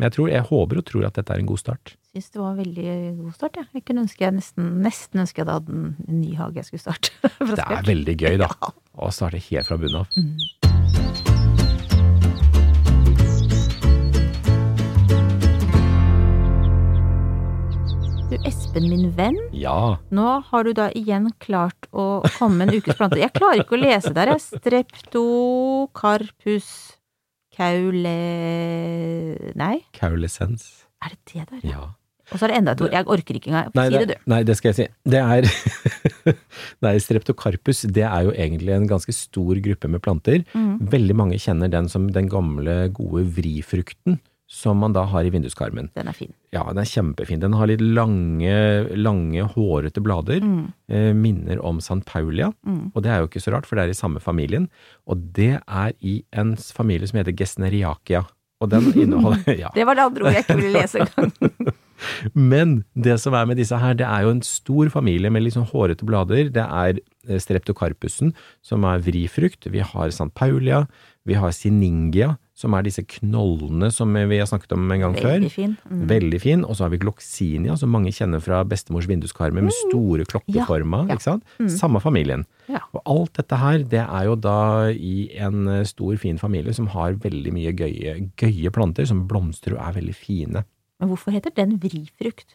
[0.00, 1.90] Men jeg, tror, jeg håper og tror at dette er en god start.
[2.16, 2.84] Jeg Syns det var en veldig
[3.18, 3.64] god start, ja.
[3.76, 6.84] Jeg kunne ønske jeg nesten, nesten ønske jeg hadde hatt en, ny hage jeg skulle
[6.86, 7.12] starte.
[7.50, 8.48] Det er veldig gøy, da.
[8.96, 10.08] Å starte helt fra bunnen av.
[10.16, 10.40] Mm.
[18.30, 19.36] Du, Espen, min venn.
[19.52, 20.00] Ja.
[20.08, 23.20] Nå har du da igjen klart å komme med en ukes plante.
[23.20, 24.40] Jeg klarer ikke å lese der, jeg.
[24.48, 26.96] Streptocarpus
[27.60, 28.16] caule...
[29.60, 30.68] Nei, Kaulesens.
[31.04, 31.64] er det det der?
[31.68, 31.88] Ja.
[32.30, 32.92] Og så er det enda et ord.
[32.94, 33.70] Jeg orker ikke engang.
[33.74, 34.30] Nei, Si det, det, du.
[34.30, 34.86] nei, det skal jeg si.
[35.10, 35.48] Det er
[36.86, 40.44] Nei, streptokarpus det er jo egentlig en ganske stor gruppe med planter.
[40.54, 40.76] Mm.
[40.92, 45.92] Veldig mange kjenner den som den gamle, gode vrifrukten som man da har i vinduskarmen.
[45.94, 46.32] Den er fin.
[46.50, 47.38] Ja, den er kjempefin.
[47.42, 48.54] Den har litt lange,
[48.98, 50.42] lange hårete blader.
[50.42, 50.64] Mm.
[50.90, 52.02] Eh, minner om St.
[52.08, 52.50] Paulia.
[52.66, 52.90] Mm.
[52.90, 54.66] Og det er jo ikke så rart, for det er i samme familien.
[55.06, 58.24] Og det er i en familie som heter Gesneriakia.
[58.60, 59.70] Og den inneholder Ja.
[59.76, 61.78] Det var det andre ordet jeg ikke ville lese engang.
[62.34, 65.56] Men det som er med disse her, det er jo en stor familie med litt
[65.56, 66.48] sånn hårete blader.
[66.52, 67.00] Det er
[67.44, 68.32] streptokarpusen,
[68.64, 69.68] som er vrifrukt.
[69.70, 70.30] Vi har St.
[70.34, 70.86] Paulia.
[71.28, 75.34] Vi har siningia, som er disse knollene som vi har snakket om en gang før.
[75.34, 75.74] Veldig fin.
[75.88, 76.02] Mm.
[76.10, 76.64] Veldig fin.
[76.64, 81.04] Og så har vi gloxinia, som mange kjenner fra bestemors vinduskarmer, med store klokkeforma.
[81.04, 81.08] Mm.
[81.08, 81.18] Ja, ja.
[81.18, 81.54] ikke sant?
[81.60, 81.70] Mm.
[81.76, 82.44] Samme familien.
[82.72, 82.82] Ja.
[82.96, 84.58] Og alt dette her, det er jo da
[84.92, 89.78] i en eh, stor, fin familie som har veldig mye gøye, gøye planter, som blomstrer
[89.78, 90.64] og er veldig fine.
[91.00, 92.54] Men hvorfor heter den vrifrukt?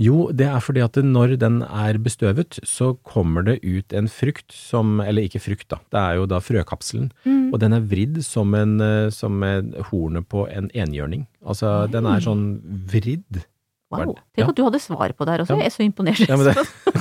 [0.00, 4.54] Jo, det er fordi at når den er bestøvet, så kommer det ut en frukt
[4.54, 5.80] som Eller ikke frukt, da.
[5.90, 7.10] Det er jo da frøkapselen.
[7.24, 7.52] Mm.
[7.52, 11.26] Og den er vridd som, en, eh, som en hornet på en enhjørning.
[11.42, 12.44] Altså, den er sånn
[12.90, 13.42] vridd.
[13.90, 14.14] Wow.
[14.36, 14.48] Tenk ja.
[14.52, 15.56] at du hadde svar på det her også.
[15.56, 15.64] Ja.
[15.64, 16.20] Jeg er så imponert.
[16.30, 16.54] Ja, det,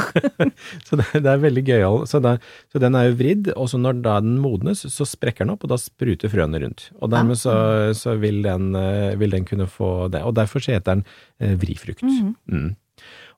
[0.88, 2.04] så det, det er veldig gøyal.
[2.10, 2.40] Så, det-
[2.74, 5.64] så den er jo vridd, og så når da den modnes, så sprekker den opp,
[5.68, 6.90] og da spruter frøene rundt.
[7.00, 7.54] Og dermed så,
[7.98, 10.24] så vil, den, eh, vil den kunne få det.
[10.26, 11.06] Og derfor så heter den
[11.40, 12.02] eh, vrifrukt.
[12.06, 12.36] Mhm.
[12.50, 12.70] Mm.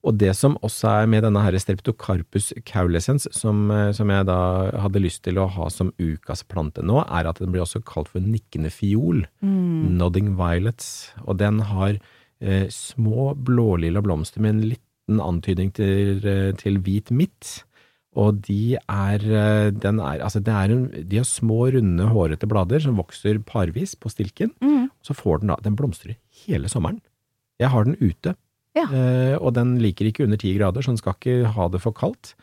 [0.01, 4.37] Og det som også er med denne her streptocarpus caulescens, som, eh, som jeg da
[4.81, 8.09] hadde lyst til å ha som ukas plante nå, er at den blir også kalt
[8.09, 9.25] for nikkende fiol.
[9.45, 9.91] Mm.
[9.99, 11.11] Nodding violets.
[11.27, 11.99] Og den har
[12.41, 17.63] eh, små blålilla blomster med en liten antydning til, eh, til hvit midt.
[18.19, 22.47] Og de er, eh, den er, altså det er en, de har små, runde, hårete
[22.51, 24.51] blader som vokser parvis på stilken.
[24.61, 24.89] Mm.
[25.01, 26.99] Så får den da, den blomstrer hele sommeren.
[27.61, 28.35] Jeg har den ute,
[28.75, 28.83] Ja.
[28.91, 31.91] eh, og den liker ikke under ti grader, så den skal ikke ha det for
[31.93, 32.33] kaldt.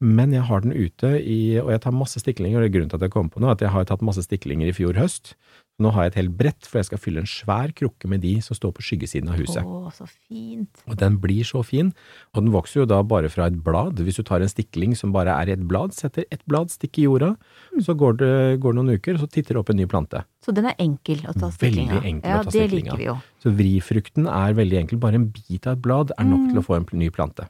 [0.00, 2.90] Men jeg har den ute i, og jeg tar masse stiklinger, og det er grunnen
[2.90, 5.34] til at jeg kom på noe, at jeg har tatt masse stiklinger i fjor høst.
[5.78, 8.32] Nå har jeg et helt brett, for jeg skal fylle en svær krukke med de
[8.42, 9.62] som står på skyggesiden av huset.
[9.62, 10.80] Å, så fint.
[10.90, 11.92] Og den blir så fin,
[12.34, 14.00] og den vokser jo da bare fra et blad.
[14.02, 17.06] Hvis du tar en stikling som bare er et blad, setter ett blad, stikker i
[17.06, 17.36] jorda,
[17.70, 17.82] Mm.
[17.84, 20.24] så går det, går det noen uker, og så titter det opp en ny plante.
[20.42, 22.02] Så den er enkel å ta stikling av.
[22.02, 22.96] Veldig enkel ja, å ta stikling av.
[22.96, 23.16] liker vi jo.
[23.44, 26.48] Så vrifrukten er veldig enkel, bare en bit av et blad er nok Mm.
[26.50, 27.46] til å få en ny plante.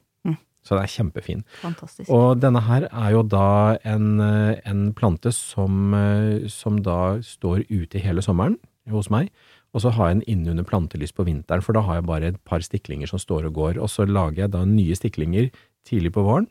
[0.68, 1.44] Så den er kjempefin.
[1.62, 2.10] Fantastisk.
[2.12, 7.64] Og denne her er jo da en, eh, en plante som, eh, som da står
[7.72, 8.58] ute hele sommeren
[8.92, 9.30] hos meg.
[9.74, 12.44] Og så har jeg en innunder plantelys på vinteren, for da har jeg bare et
[12.44, 13.80] par stiklinger som står og går.
[13.82, 15.50] Og så lager jeg da nye stiklinger
[15.88, 16.48] tidlig på våren.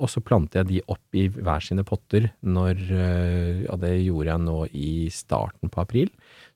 [0.00, 4.30] og så planter jeg de opp i hver sine potter når eh, Ja, det gjorde
[4.30, 6.08] jeg nå i starten på april.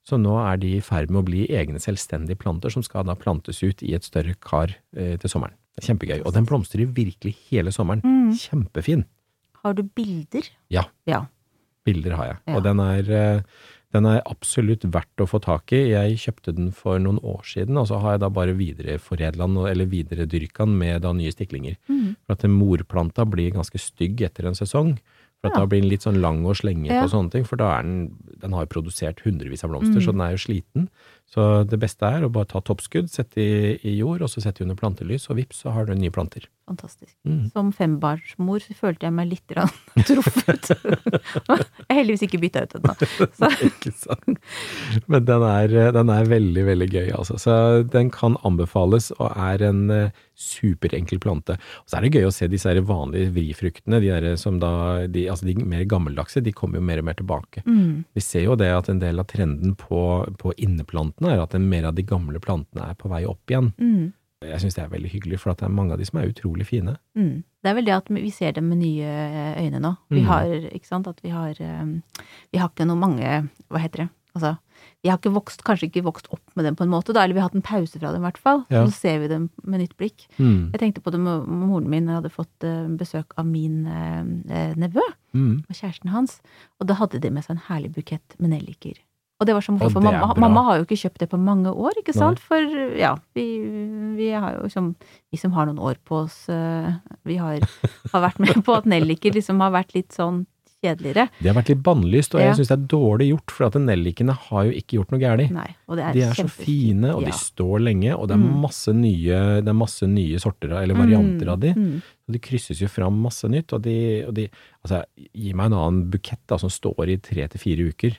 [0.04, 3.16] Så nå er de i ferd med å bli egne selvstendige planter som skal da
[3.16, 5.56] plantes ut i et større kar eh, til sommeren.
[5.80, 6.18] Er Kjempegøy.
[6.22, 8.04] Og den blomstrer virkelig hele sommeren.
[8.04, 8.34] Mm.
[8.38, 9.06] Kjempefin.
[9.64, 10.50] Har du bilder?
[10.72, 10.84] Ja.
[11.08, 11.24] Ja.
[11.88, 12.36] Bilder har jeg.
[12.44, 12.58] Ja.
[12.58, 13.64] Og den er, eh,
[13.96, 15.94] den er absolutt verdt å få tak i.
[15.94, 19.56] Jeg kjøpte den for noen år siden, og så har jeg da bare videreforedla den,
[19.72, 21.80] eller videredyrka den med da nye stiklinger.
[21.88, 22.16] Mm.
[22.26, 24.98] For at morplanta blir ganske stygg etter en sesong.
[25.44, 25.60] For at Ja.
[25.60, 27.02] da blir den litt sånn lang og slengete Ja.
[27.04, 30.04] og sånne ting, for da er den Den har produsert hundrevis av blomster, Mm.
[30.04, 30.88] så den er jo sliten.
[31.30, 34.62] Så det beste er å bare ta toppskudd, sette i, i jord, og så sette
[34.62, 36.46] under plantelys, og vips, så har du nye planter.
[36.64, 37.12] Fantastisk.
[37.28, 37.50] Mm.
[37.52, 39.54] Som fembarnsmor så følte jeg meg litt
[40.08, 40.70] truffet.
[40.78, 42.94] jeg har heldigvis ikke bytta ut ennå.
[43.68, 44.38] Ikke sant?
[45.10, 47.36] Men den er, den er veldig, veldig gøy, altså.
[47.40, 47.56] Så
[47.92, 51.58] den kan anbefales, og er en eh, superenkel plante.
[51.82, 55.04] Og så er det gøy å se disse her vanlige vrifruktene, de der som da,
[55.10, 57.66] de, altså de mer gammeldagse, de kommer jo mer og mer tilbake.
[57.66, 57.92] mm.
[58.14, 60.00] Vi ser jo det at en del av trenden på,
[60.40, 60.54] på
[61.20, 63.72] inneplantene er at mer av de gamle plantene er på vei opp igjen.
[63.78, 64.12] Mm.
[64.44, 66.66] Jeg syns det er veldig hyggelig, for det er mange av de som er utrolig
[66.66, 66.96] fine.
[67.16, 67.44] Mm.
[67.62, 69.96] Det er vel det at vi ser dem med nye øyne nå.
[70.10, 70.26] Vi Mm.
[70.26, 72.02] har, ikke sant, at vi har um,
[72.52, 74.08] Vi har ikke noe mange Hva heter det?
[74.36, 74.58] Altså,
[75.02, 77.34] vi har ikke vokst, kanskje ikke vokst opp med dem på en måte, da, eller
[77.34, 78.64] vi har hatt en pause fra dem i hvert fall.
[78.68, 78.84] Ja.
[78.84, 80.26] Så ser vi dem med nytt blikk.
[80.38, 80.72] Mm.
[80.74, 84.74] Jeg tenkte på det med moren min, hadde fått eh, besøk av min eh, eh,
[84.74, 85.00] nevø
[85.34, 85.64] Mm.
[85.68, 86.40] og kjæresten hans,
[86.80, 88.98] og da hadde de med seg en herlig bukett med nelliker.
[89.40, 91.66] Og det var så morsomt, for mamma, mamma har jo ikke kjøpt det på mange
[91.74, 92.20] år, ikke Nei.
[92.20, 92.38] sant?
[92.38, 92.62] For
[92.96, 93.46] ja, vi,
[94.16, 94.94] vi har jo liksom
[95.32, 96.92] Vi som har noen år på oss, eh,
[97.26, 97.58] vi har,
[98.12, 100.44] har vært med på at nelliker liksom har vært litt sånn
[100.84, 101.30] kjedeligere.
[101.40, 102.50] De har vært litt bannlyst, og Ja.
[102.52, 105.50] jeg syns det er dårlig gjort, for at nellikene har jo ikke gjort noe galt.
[105.50, 105.74] Nei,
[106.12, 107.30] De er så fine, og Ja.
[107.30, 108.60] de står lenge, og det er Mm.
[108.60, 111.72] masse nye, det er masse nye sorter, eller varianter av de.
[111.72, 112.02] Mm, mm.
[112.28, 114.48] Og de krysses jo fram masse nytt, og de, og de
[114.84, 115.02] Altså,
[115.34, 118.16] gi meg en annen bukett da, som står i tre til fire uker.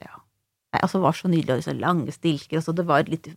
[0.75, 3.29] Nei, altså, det var så nydelig, og så lange stilker, og så det var litt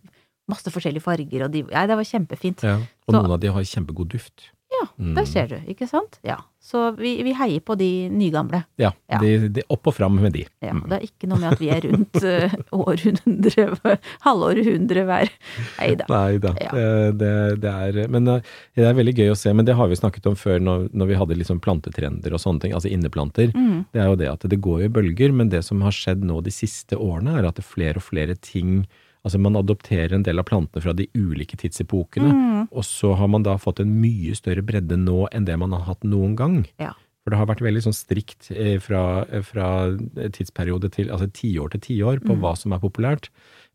[0.49, 2.63] masse forskjellige farger, og de nei, det var kjempefint.
[2.65, 2.75] Ja.
[3.07, 4.49] Og Så- noen av de har kjempegod duft.
[4.79, 5.13] Ja, Mm.
[5.15, 6.19] der ser du, ikke sant?
[6.23, 6.37] Ja.
[6.59, 8.63] Så vi, vi heier på de nygamle.
[8.77, 9.17] Ja, Ja.
[9.19, 10.45] De, de opp og fram med de.
[10.61, 10.83] Ja, Mm.
[10.89, 15.31] det er ikke noe med at vi er rundt uh, århundre, halvårhundre hver.
[15.79, 16.05] Neida.
[16.09, 16.71] Nei da, Ja.
[17.11, 18.41] det, det, er Men eh,
[18.75, 21.07] det er veldig gøy å se, men det har vi snakket om før når, når
[21.11, 23.51] vi hadde liksom plantetrender og sånne ting, altså inneplanter.
[23.55, 23.85] Mm.
[23.93, 26.41] Det er jo det at det går i bølger, men det som har skjedd nå
[26.45, 28.83] de siste årene, er at det flere og flere ting
[29.25, 32.67] Altså man adopterer en del av plantene fra de ulike tidsepokene, Mm.
[32.71, 35.81] og så har man da fått en mye større bredde nå enn det man har
[35.89, 36.65] hatt noen gang.
[36.79, 36.93] Ja.
[37.23, 39.91] For det har vært veldig sånn strikt eh, fra, eh, fra
[40.31, 42.39] tidsperiode til altså tiår til tiår på Mm.
[42.41, 43.27] hva som er populært.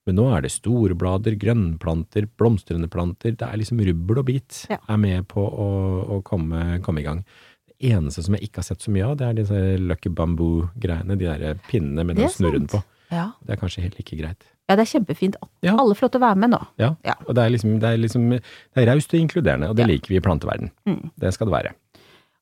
[0.06, 3.36] Men nå er det store blader, grønnplanter, blomstrende planter.
[3.36, 4.78] Det er liksom rubbel og bit Ja.
[4.88, 7.24] er med på å, å komme, komme i gang.
[7.68, 11.16] Det eneste som jeg ikke har sett så mye av, det er disse lucky bamboo-greiene.
[11.18, 12.82] De der pinnene med den snurren på.
[13.10, 13.32] Ja.
[13.46, 14.44] Det er kanskje helt ikke greit.
[14.68, 15.36] Ja, det er kjempefint.
[15.62, 15.74] Ja.
[15.78, 16.60] Alle får lov til å være med nå.
[16.78, 17.14] Ja, Ja.
[17.28, 18.42] og det er liksom, det er liksom det
[18.76, 19.86] er raust og inkluderende, og det Ja.
[19.92, 20.70] liker vi i planteverden.
[20.86, 21.10] Mm.
[21.18, 21.72] Det skal det være.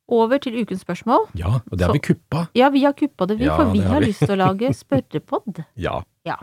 [0.09, 1.29] Over til ukens spørsmål.
[1.35, 2.49] Ja, og det har Så- vi kuppa.
[2.55, 4.07] Ja, vi har kuppa det, vi, for vi har har vi.
[4.07, 5.65] lyst til å lage spørrepod.
[5.77, 6.03] Ja.
[6.25, 6.37] Ja.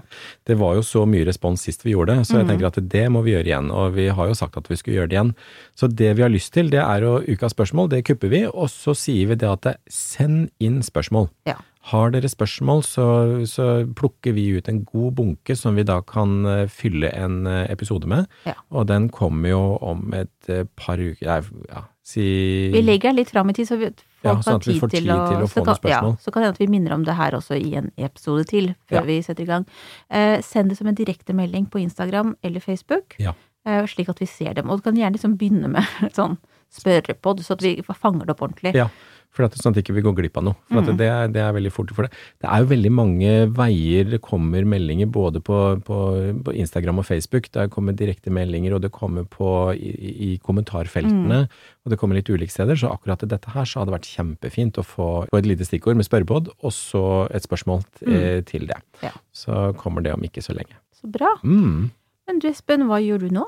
[0.46, 2.50] Det var jo så mye respons sist vi gjorde det, så jeg Mhm.
[2.52, 3.72] tenker at det må vi gjøre igjen.
[3.72, 5.36] Og vi har jo sagt at vi skulle gjøre det igjen.
[5.76, 8.68] Så det vi har lyst til, det er å ukas spørsmål, det kupper vi, og
[8.68, 11.30] så sier vi det at send inn spørsmål.
[11.48, 11.56] Ja.
[11.90, 13.06] Har dere spørsmål, så,
[13.48, 17.66] så plukker vi ut en god bunke som vi da kan eh, fylle en eh,
[17.72, 18.28] episode med.
[18.46, 18.54] Ja.
[18.72, 21.40] Og den kommer jo om et eh, par uker, nei,
[21.72, 23.90] ja, si Vi legger den litt fram i tid, så vi,
[24.22, 25.80] folk Ja, sånn at vi tid får til tid å, til å så få noen
[25.80, 26.12] spørsmål.
[26.16, 28.44] Ja, så kan det hende at vi minner om det her også i en episode
[28.50, 29.02] til, før Ja.
[29.08, 29.66] vi setter i gang.
[30.10, 33.34] Eh, send det som en direktemelding på Instagram eller Facebook, Ja.
[33.66, 34.70] eh, slik at vi ser dem.
[34.70, 36.38] Og du kan gjerne liksom begynne med sånn
[36.72, 38.76] spørrepod, så at vi fanger det opp ordentlig.
[38.76, 38.90] Ja,
[39.36, 40.58] for at, sånn at ikke vi går glipp av noe.
[40.68, 40.98] For Mm.
[40.98, 41.92] det, det er veldig fort.
[41.96, 45.98] For det, det er jo veldig mange veier det kommer meldinger både på, på,
[46.46, 47.52] på Instagram og Facebook.
[47.54, 51.44] Det kommer direkte meldinger, og det kommer på, i, i kommentarfeltene.
[51.86, 52.80] Og det kommer litt ulike steder.
[52.80, 55.68] Så akkurat til dette her så hadde det vært kjempefint å få, få et lite
[55.68, 58.20] stikkord med spørrepod, og så et spørsmål mm.
[58.50, 58.82] til det.
[59.06, 59.14] Ja.
[59.32, 60.80] Så kommer det om ikke så lenge.
[61.00, 61.36] Så bra.
[61.46, 61.92] Mm.
[62.30, 63.46] Men du Espen, hva gjør du nå?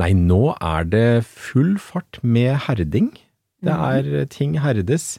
[0.00, 3.10] Nei, nå er det full fart med herding.
[3.66, 5.16] Det er ting herdes.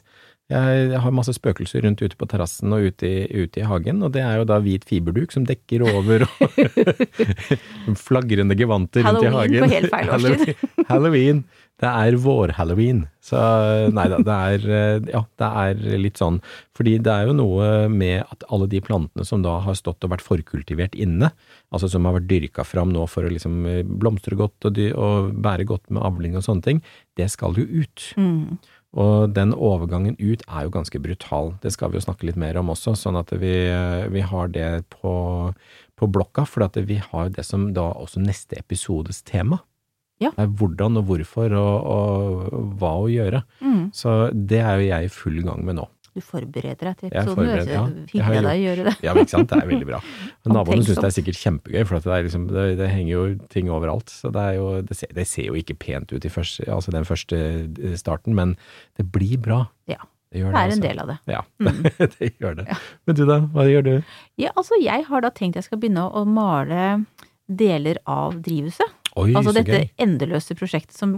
[0.48, 4.14] Jeg har masse spøkelser rundt ute på terrassen og ute i, ute i hagen, og
[4.14, 9.58] det er jo da hvit fiberduk som dekker over og flagrende gevanter rundt i hagen.
[9.60, 10.62] Halloween på helt feil årstid.
[10.88, 11.42] Halloween.
[11.78, 13.04] Det er vår-halloween.
[13.22, 13.38] Så
[13.94, 16.40] nei da, det er, eh, ja, det er litt sånn.
[16.74, 20.10] Fordi det er jo noe med at alle de plantene som da har stått og
[20.14, 21.30] vært forkultivert inne,
[21.70, 24.88] altså som har vært dyrka fram nå for å liksom eh, blomstre godt og, dy
[24.90, 26.82] og bære godt med avling og sånne ting,
[27.18, 28.10] det skal jo ut.
[28.18, 28.58] Mm.
[28.98, 31.54] Og den overgangen ut er jo ganske brutal.
[31.62, 33.54] Det skal vi jo snakke litt mer om også, sånn at vi,
[34.10, 35.12] vi har det på,
[35.94, 36.46] på blokka.
[36.48, 39.60] For at vi har det som da også neste episodes tema.
[40.20, 40.32] Ja.
[40.34, 43.44] Det er hvordan og hvorfor og, og hva å gjøre.
[43.62, 43.84] Mm.
[43.94, 45.86] Så det er jo jeg i full gang med nå.
[46.18, 47.46] Du forbereder deg til episoden.
[47.68, 47.82] ja.
[48.10, 48.94] Jeg har Hyggelig av deg å gjøre det.
[49.06, 49.52] Ja, men ikke sant.
[49.52, 50.00] Det er veldig bra.
[50.48, 53.22] Men naboene syns det er sikkert kjempegøy, for at det, liksom, det, det henger jo
[53.52, 54.10] ting overalt.
[54.10, 56.90] Så det, er jo, det, ser, det ser jo ikke pent ut i første, altså
[56.96, 57.38] den første
[58.00, 58.56] starten, men
[58.98, 59.60] det blir bra.
[59.86, 60.00] Ja.
[60.28, 60.86] Det gjør Det er en altså.
[60.88, 61.18] del av det.
[61.36, 61.78] Ja, Mm.
[62.18, 62.66] det gjør det.
[63.06, 63.94] Men du da, hva gjør du?
[64.42, 66.88] Ja, altså jeg har da tenkt jeg skal begynne å male
[67.48, 68.90] deler av drivhuset.
[69.16, 69.90] Oi, altså dette gøy.
[69.98, 71.12] endeløse prosjektet som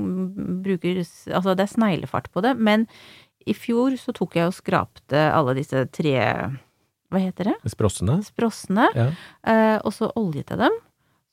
[0.62, 2.86] bruker Altså det er sneglefart på det, men
[3.46, 6.14] i fjor så tok jeg og skrapte alle disse tre
[7.10, 7.56] Hva heter det?
[7.72, 8.20] Sprossene?
[8.22, 8.86] Sprossene.
[8.94, 9.08] Ja.
[9.42, 10.76] Eh, og så oljet jeg dem.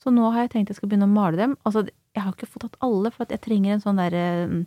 [0.01, 1.57] Så nå har jeg tenkt jeg skal begynne å male dem.
[1.65, 1.83] Altså,
[2.15, 4.65] jeg har ikke fått tatt alle, for at jeg trenger en sånn derre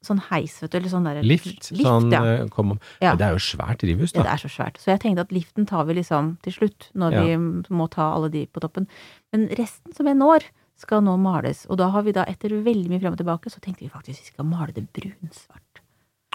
[0.00, 1.66] Sånn heis, vet du, eller sånn derre Lift?
[1.76, 2.22] sånn, ja.
[2.24, 2.78] eh, kom om.
[3.04, 3.10] Ja.
[3.20, 4.30] Det er jo svært drivhus, Ja, da.
[4.30, 4.78] det er så svært.
[4.80, 7.24] Så jeg tenkte at liften tar vi liksom til slutt, når Ja.
[7.26, 8.86] vi må ta alle de på toppen.
[9.30, 10.46] Men resten som jeg når,
[10.80, 11.66] skal nå males.
[11.70, 14.24] Og da har vi da, etter veldig mye frem og tilbake, så tenkte vi faktisk
[14.24, 15.82] vi skal male det brunsvart.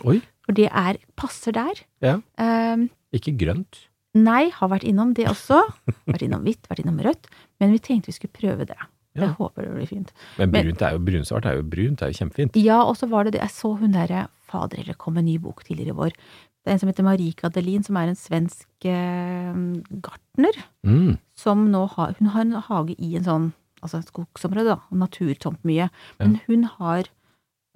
[0.05, 1.79] Oi, For det er, passer der.
[2.03, 2.17] Ja.
[2.39, 3.85] Um, ikke grønt.
[4.15, 5.61] nei, har vært innom det også.
[6.07, 7.29] Vært innom hvitt, vært innom rødt.
[7.59, 8.77] Men vi tenkte vi skulle prøve det.
[9.15, 9.29] Ja.
[9.29, 10.11] Jeg håper det blir fint.
[10.35, 12.57] Men brunt er jo, brunsvart er jo brunt, det er jo kjempefint.
[12.59, 15.37] Ja, og så var det det, jeg så hun derre, fader eller kom en ny
[15.41, 16.17] bok tidligere i vår.
[16.65, 19.59] Det er en som heter Marika Delin, som er en svensk eh,
[20.03, 20.59] gartner.
[20.83, 21.15] Mm.
[21.37, 23.47] som nå har Hun har en hage i en sånn
[23.85, 25.89] altså et skogsområde, da, og naturtomt mye.
[26.19, 27.07] Men hun har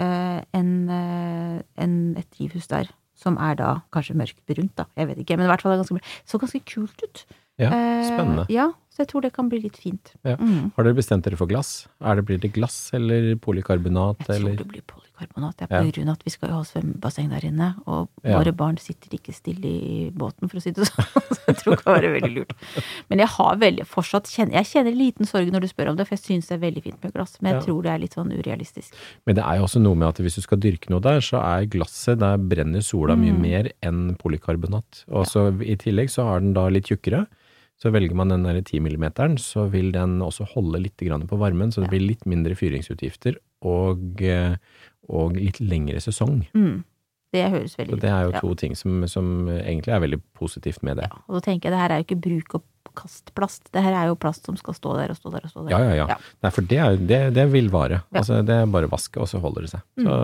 [0.01, 2.89] eh, en, eh, en, et drivhus der
[3.19, 4.85] som er da kanskje mørkbrunt, da.
[4.95, 7.25] Jeg vet ikke, men i hvert fall er det ganske, så ganske kult ut.
[7.59, 8.45] Ja, Eh, spennende.
[8.47, 10.13] Ja, så jeg tror det kan bli litt fint.
[10.25, 10.35] Ja.
[10.35, 10.71] Mm.
[10.75, 11.87] Har dere bestemt dere for glass?
[12.01, 15.57] Er det, blir det glass eller polykarbonat, Jeg tror det blir polykarbonat.
[15.57, 15.83] Det er Ja.
[15.83, 18.39] på grunn av at vi skal jo ha svømmebasseng der inne, og Ja.
[18.39, 21.05] våre barn sitter ikke stille i båten, for å si det sånn.
[21.37, 22.53] Så jeg tror det kan være veldig lurt.
[23.09, 26.07] Men jeg har veldig fortsatt kjenner, Jeg kjenner liten sorg når du spør om det,
[26.07, 27.65] for jeg syns det er veldig fint med glass, men jeg Ja.
[27.67, 28.93] tror det er litt sånn urealistisk.
[29.25, 31.37] Men det er jo også noe med at hvis du skal dyrke noe der, så
[31.39, 33.41] er glasset, der brenner sola mye Mm.
[33.41, 35.05] mer enn polykarbonat.
[35.11, 37.27] Og så i tillegg så har den da litt tjukkere.
[37.79, 41.39] Så velger man den der 10 millimeteren, så vil den også holde litt grann på
[41.39, 41.95] varmen, så det Ja.
[41.95, 44.55] blir litt mindre fyringsutgifter og, eh,
[45.07, 46.45] og litt lengre sesong.
[46.53, 46.83] Mm.
[47.31, 48.01] Det høres veldig ut.
[48.01, 48.39] det er jo ja.
[48.41, 51.07] to ting som, som egentlig er veldig positivt med det.
[51.11, 52.63] Ja, og da tenker jeg det her er jo ikke bruk og
[52.97, 53.69] kast-plast.
[53.71, 55.71] Det her er jo plast som skal stå der og stå der og stå der.
[55.75, 56.07] Ja, ja, ja.
[56.09, 56.17] Ja.
[56.43, 58.01] Nei, for det, er, det, det vil vare.
[58.01, 58.07] Ja.
[58.09, 58.17] Mm.
[58.23, 59.85] Altså, det er bare vaske, og så holder det seg.
[60.01, 60.15] Så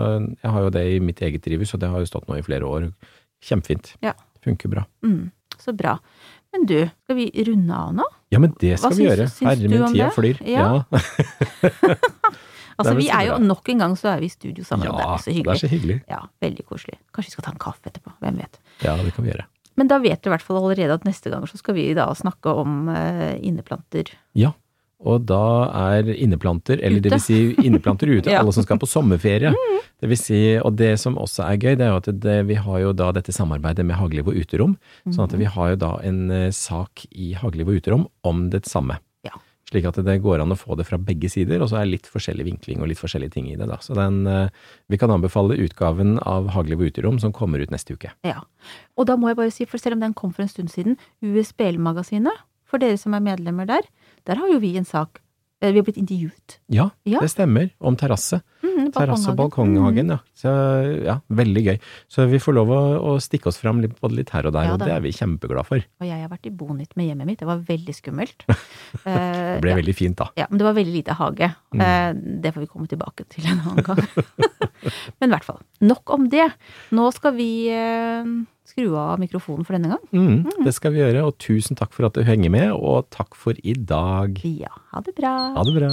[0.42, 2.44] jeg har jo det i mitt eget drivhus, og det har jo stått nå i
[2.44, 2.90] flere år.
[3.46, 3.94] Kjempefint.
[4.02, 4.12] Ja.
[4.44, 4.84] Funker bra.
[5.06, 5.30] Mm.
[5.62, 5.94] Så bra.
[6.56, 8.04] Men du, skal vi runde av nå?
[8.32, 9.26] Ja, men det skal Hva vi syns- gjøre.
[9.28, 10.40] syns Herre min, tida flyr.
[10.48, 10.68] Ja.
[12.76, 14.98] Altså, er vi er jo nok en gang så er vi i studio sammen, og
[14.98, 15.60] det er så så det er hyggelig.
[15.62, 15.94] så hyggelig.
[16.12, 16.98] Ja, veldig koselig.
[17.16, 18.58] Kanskje vi skal ta en kaffe etterpå, hvem vet.
[18.84, 19.46] Ja, det kan vi gjøre.
[19.80, 22.04] Men da vet du i hvert fall allerede at neste gang så skal vi da
[22.12, 24.12] snakke om eh, inneplanter.
[24.36, 24.52] Ja.
[25.04, 25.40] Og da
[25.92, 28.40] er inneplanter, eller det vil si inneplanter ute, Ja.
[28.40, 29.52] alle som skal på sommerferie.
[30.00, 32.54] Det vil si, og det som også er gøy, det er jo at det, vi
[32.54, 34.76] har jo da dette samarbeidet med Hageliv og Uterom.
[35.08, 38.64] Sånn at vi har jo da en eh, sak i Hageliv og Uterom om det
[38.68, 38.98] samme.
[39.24, 39.36] Ja.
[39.68, 42.06] Slik at det går an å få det fra begge sider, og så er litt
[42.06, 43.66] forskjellig vinkling og litt forskjellige ting i det.
[43.68, 43.76] da.
[43.82, 44.48] Så den, eh,
[44.88, 48.12] vi kan anbefale utgaven av Hageliv og Uterom som kommer ut neste uke.
[48.24, 48.40] Ja.
[48.96, 50.96] Og da må jeg bare si, for selv om den kom for en stund siden,
[51.20, 53.86] USBL-magasinet, for dere som er medlemmer der,
[54.26, 55.20] der har jo vi en sak.
[55.62, 56.58] eh, Vi har blitt intervjuet.
[56.68, 57.20] Ja, Ja.
[57.20, 57.70] det stemmer.
[57.80, 58.42] Om terrasse.
[58.62, 60.08] Mm, Terrasse og balkonghagen.
[60.12, 60.18] ja.
[60.36, 60.50] Så
[61.04, 61.78] ja, veldig gøy.
[62.12, 64.64] Så vi får lov å, å stikke oss fram litt, både litt her og der,
[64.68, 65.76] Ja og det er vi kjempeglad for.
[66.00, 68.44] Og jeg har vært i Bonytt med hjemmet mitt, det var veldig skummelt.
[69.06, 70.28] Eh, Det ble veldig fint, da.
[70.36, 71.48] Ja, men det var veldig lite hage.
[71.74, 71.80] Mm.
[71.80, 72.12] Eh,
[72.42, 73.98] det får vi komme tilbake til en annen gang.
[75.20, 76.48] men i hvert fall, nok om det.
[76.92, 77.48] Nå skal vi
[78.70, 80.04] skru av mikrofonen for denne gang.
[80.12, 83.38] Mm, det skal vi gjøre, og tusen takk for at du henger med, og takk
[83.38, 84.40] for i dag.
[84.44, 85.36] Ja, ha det bra.
[85.56, 85.92] Ha det bra.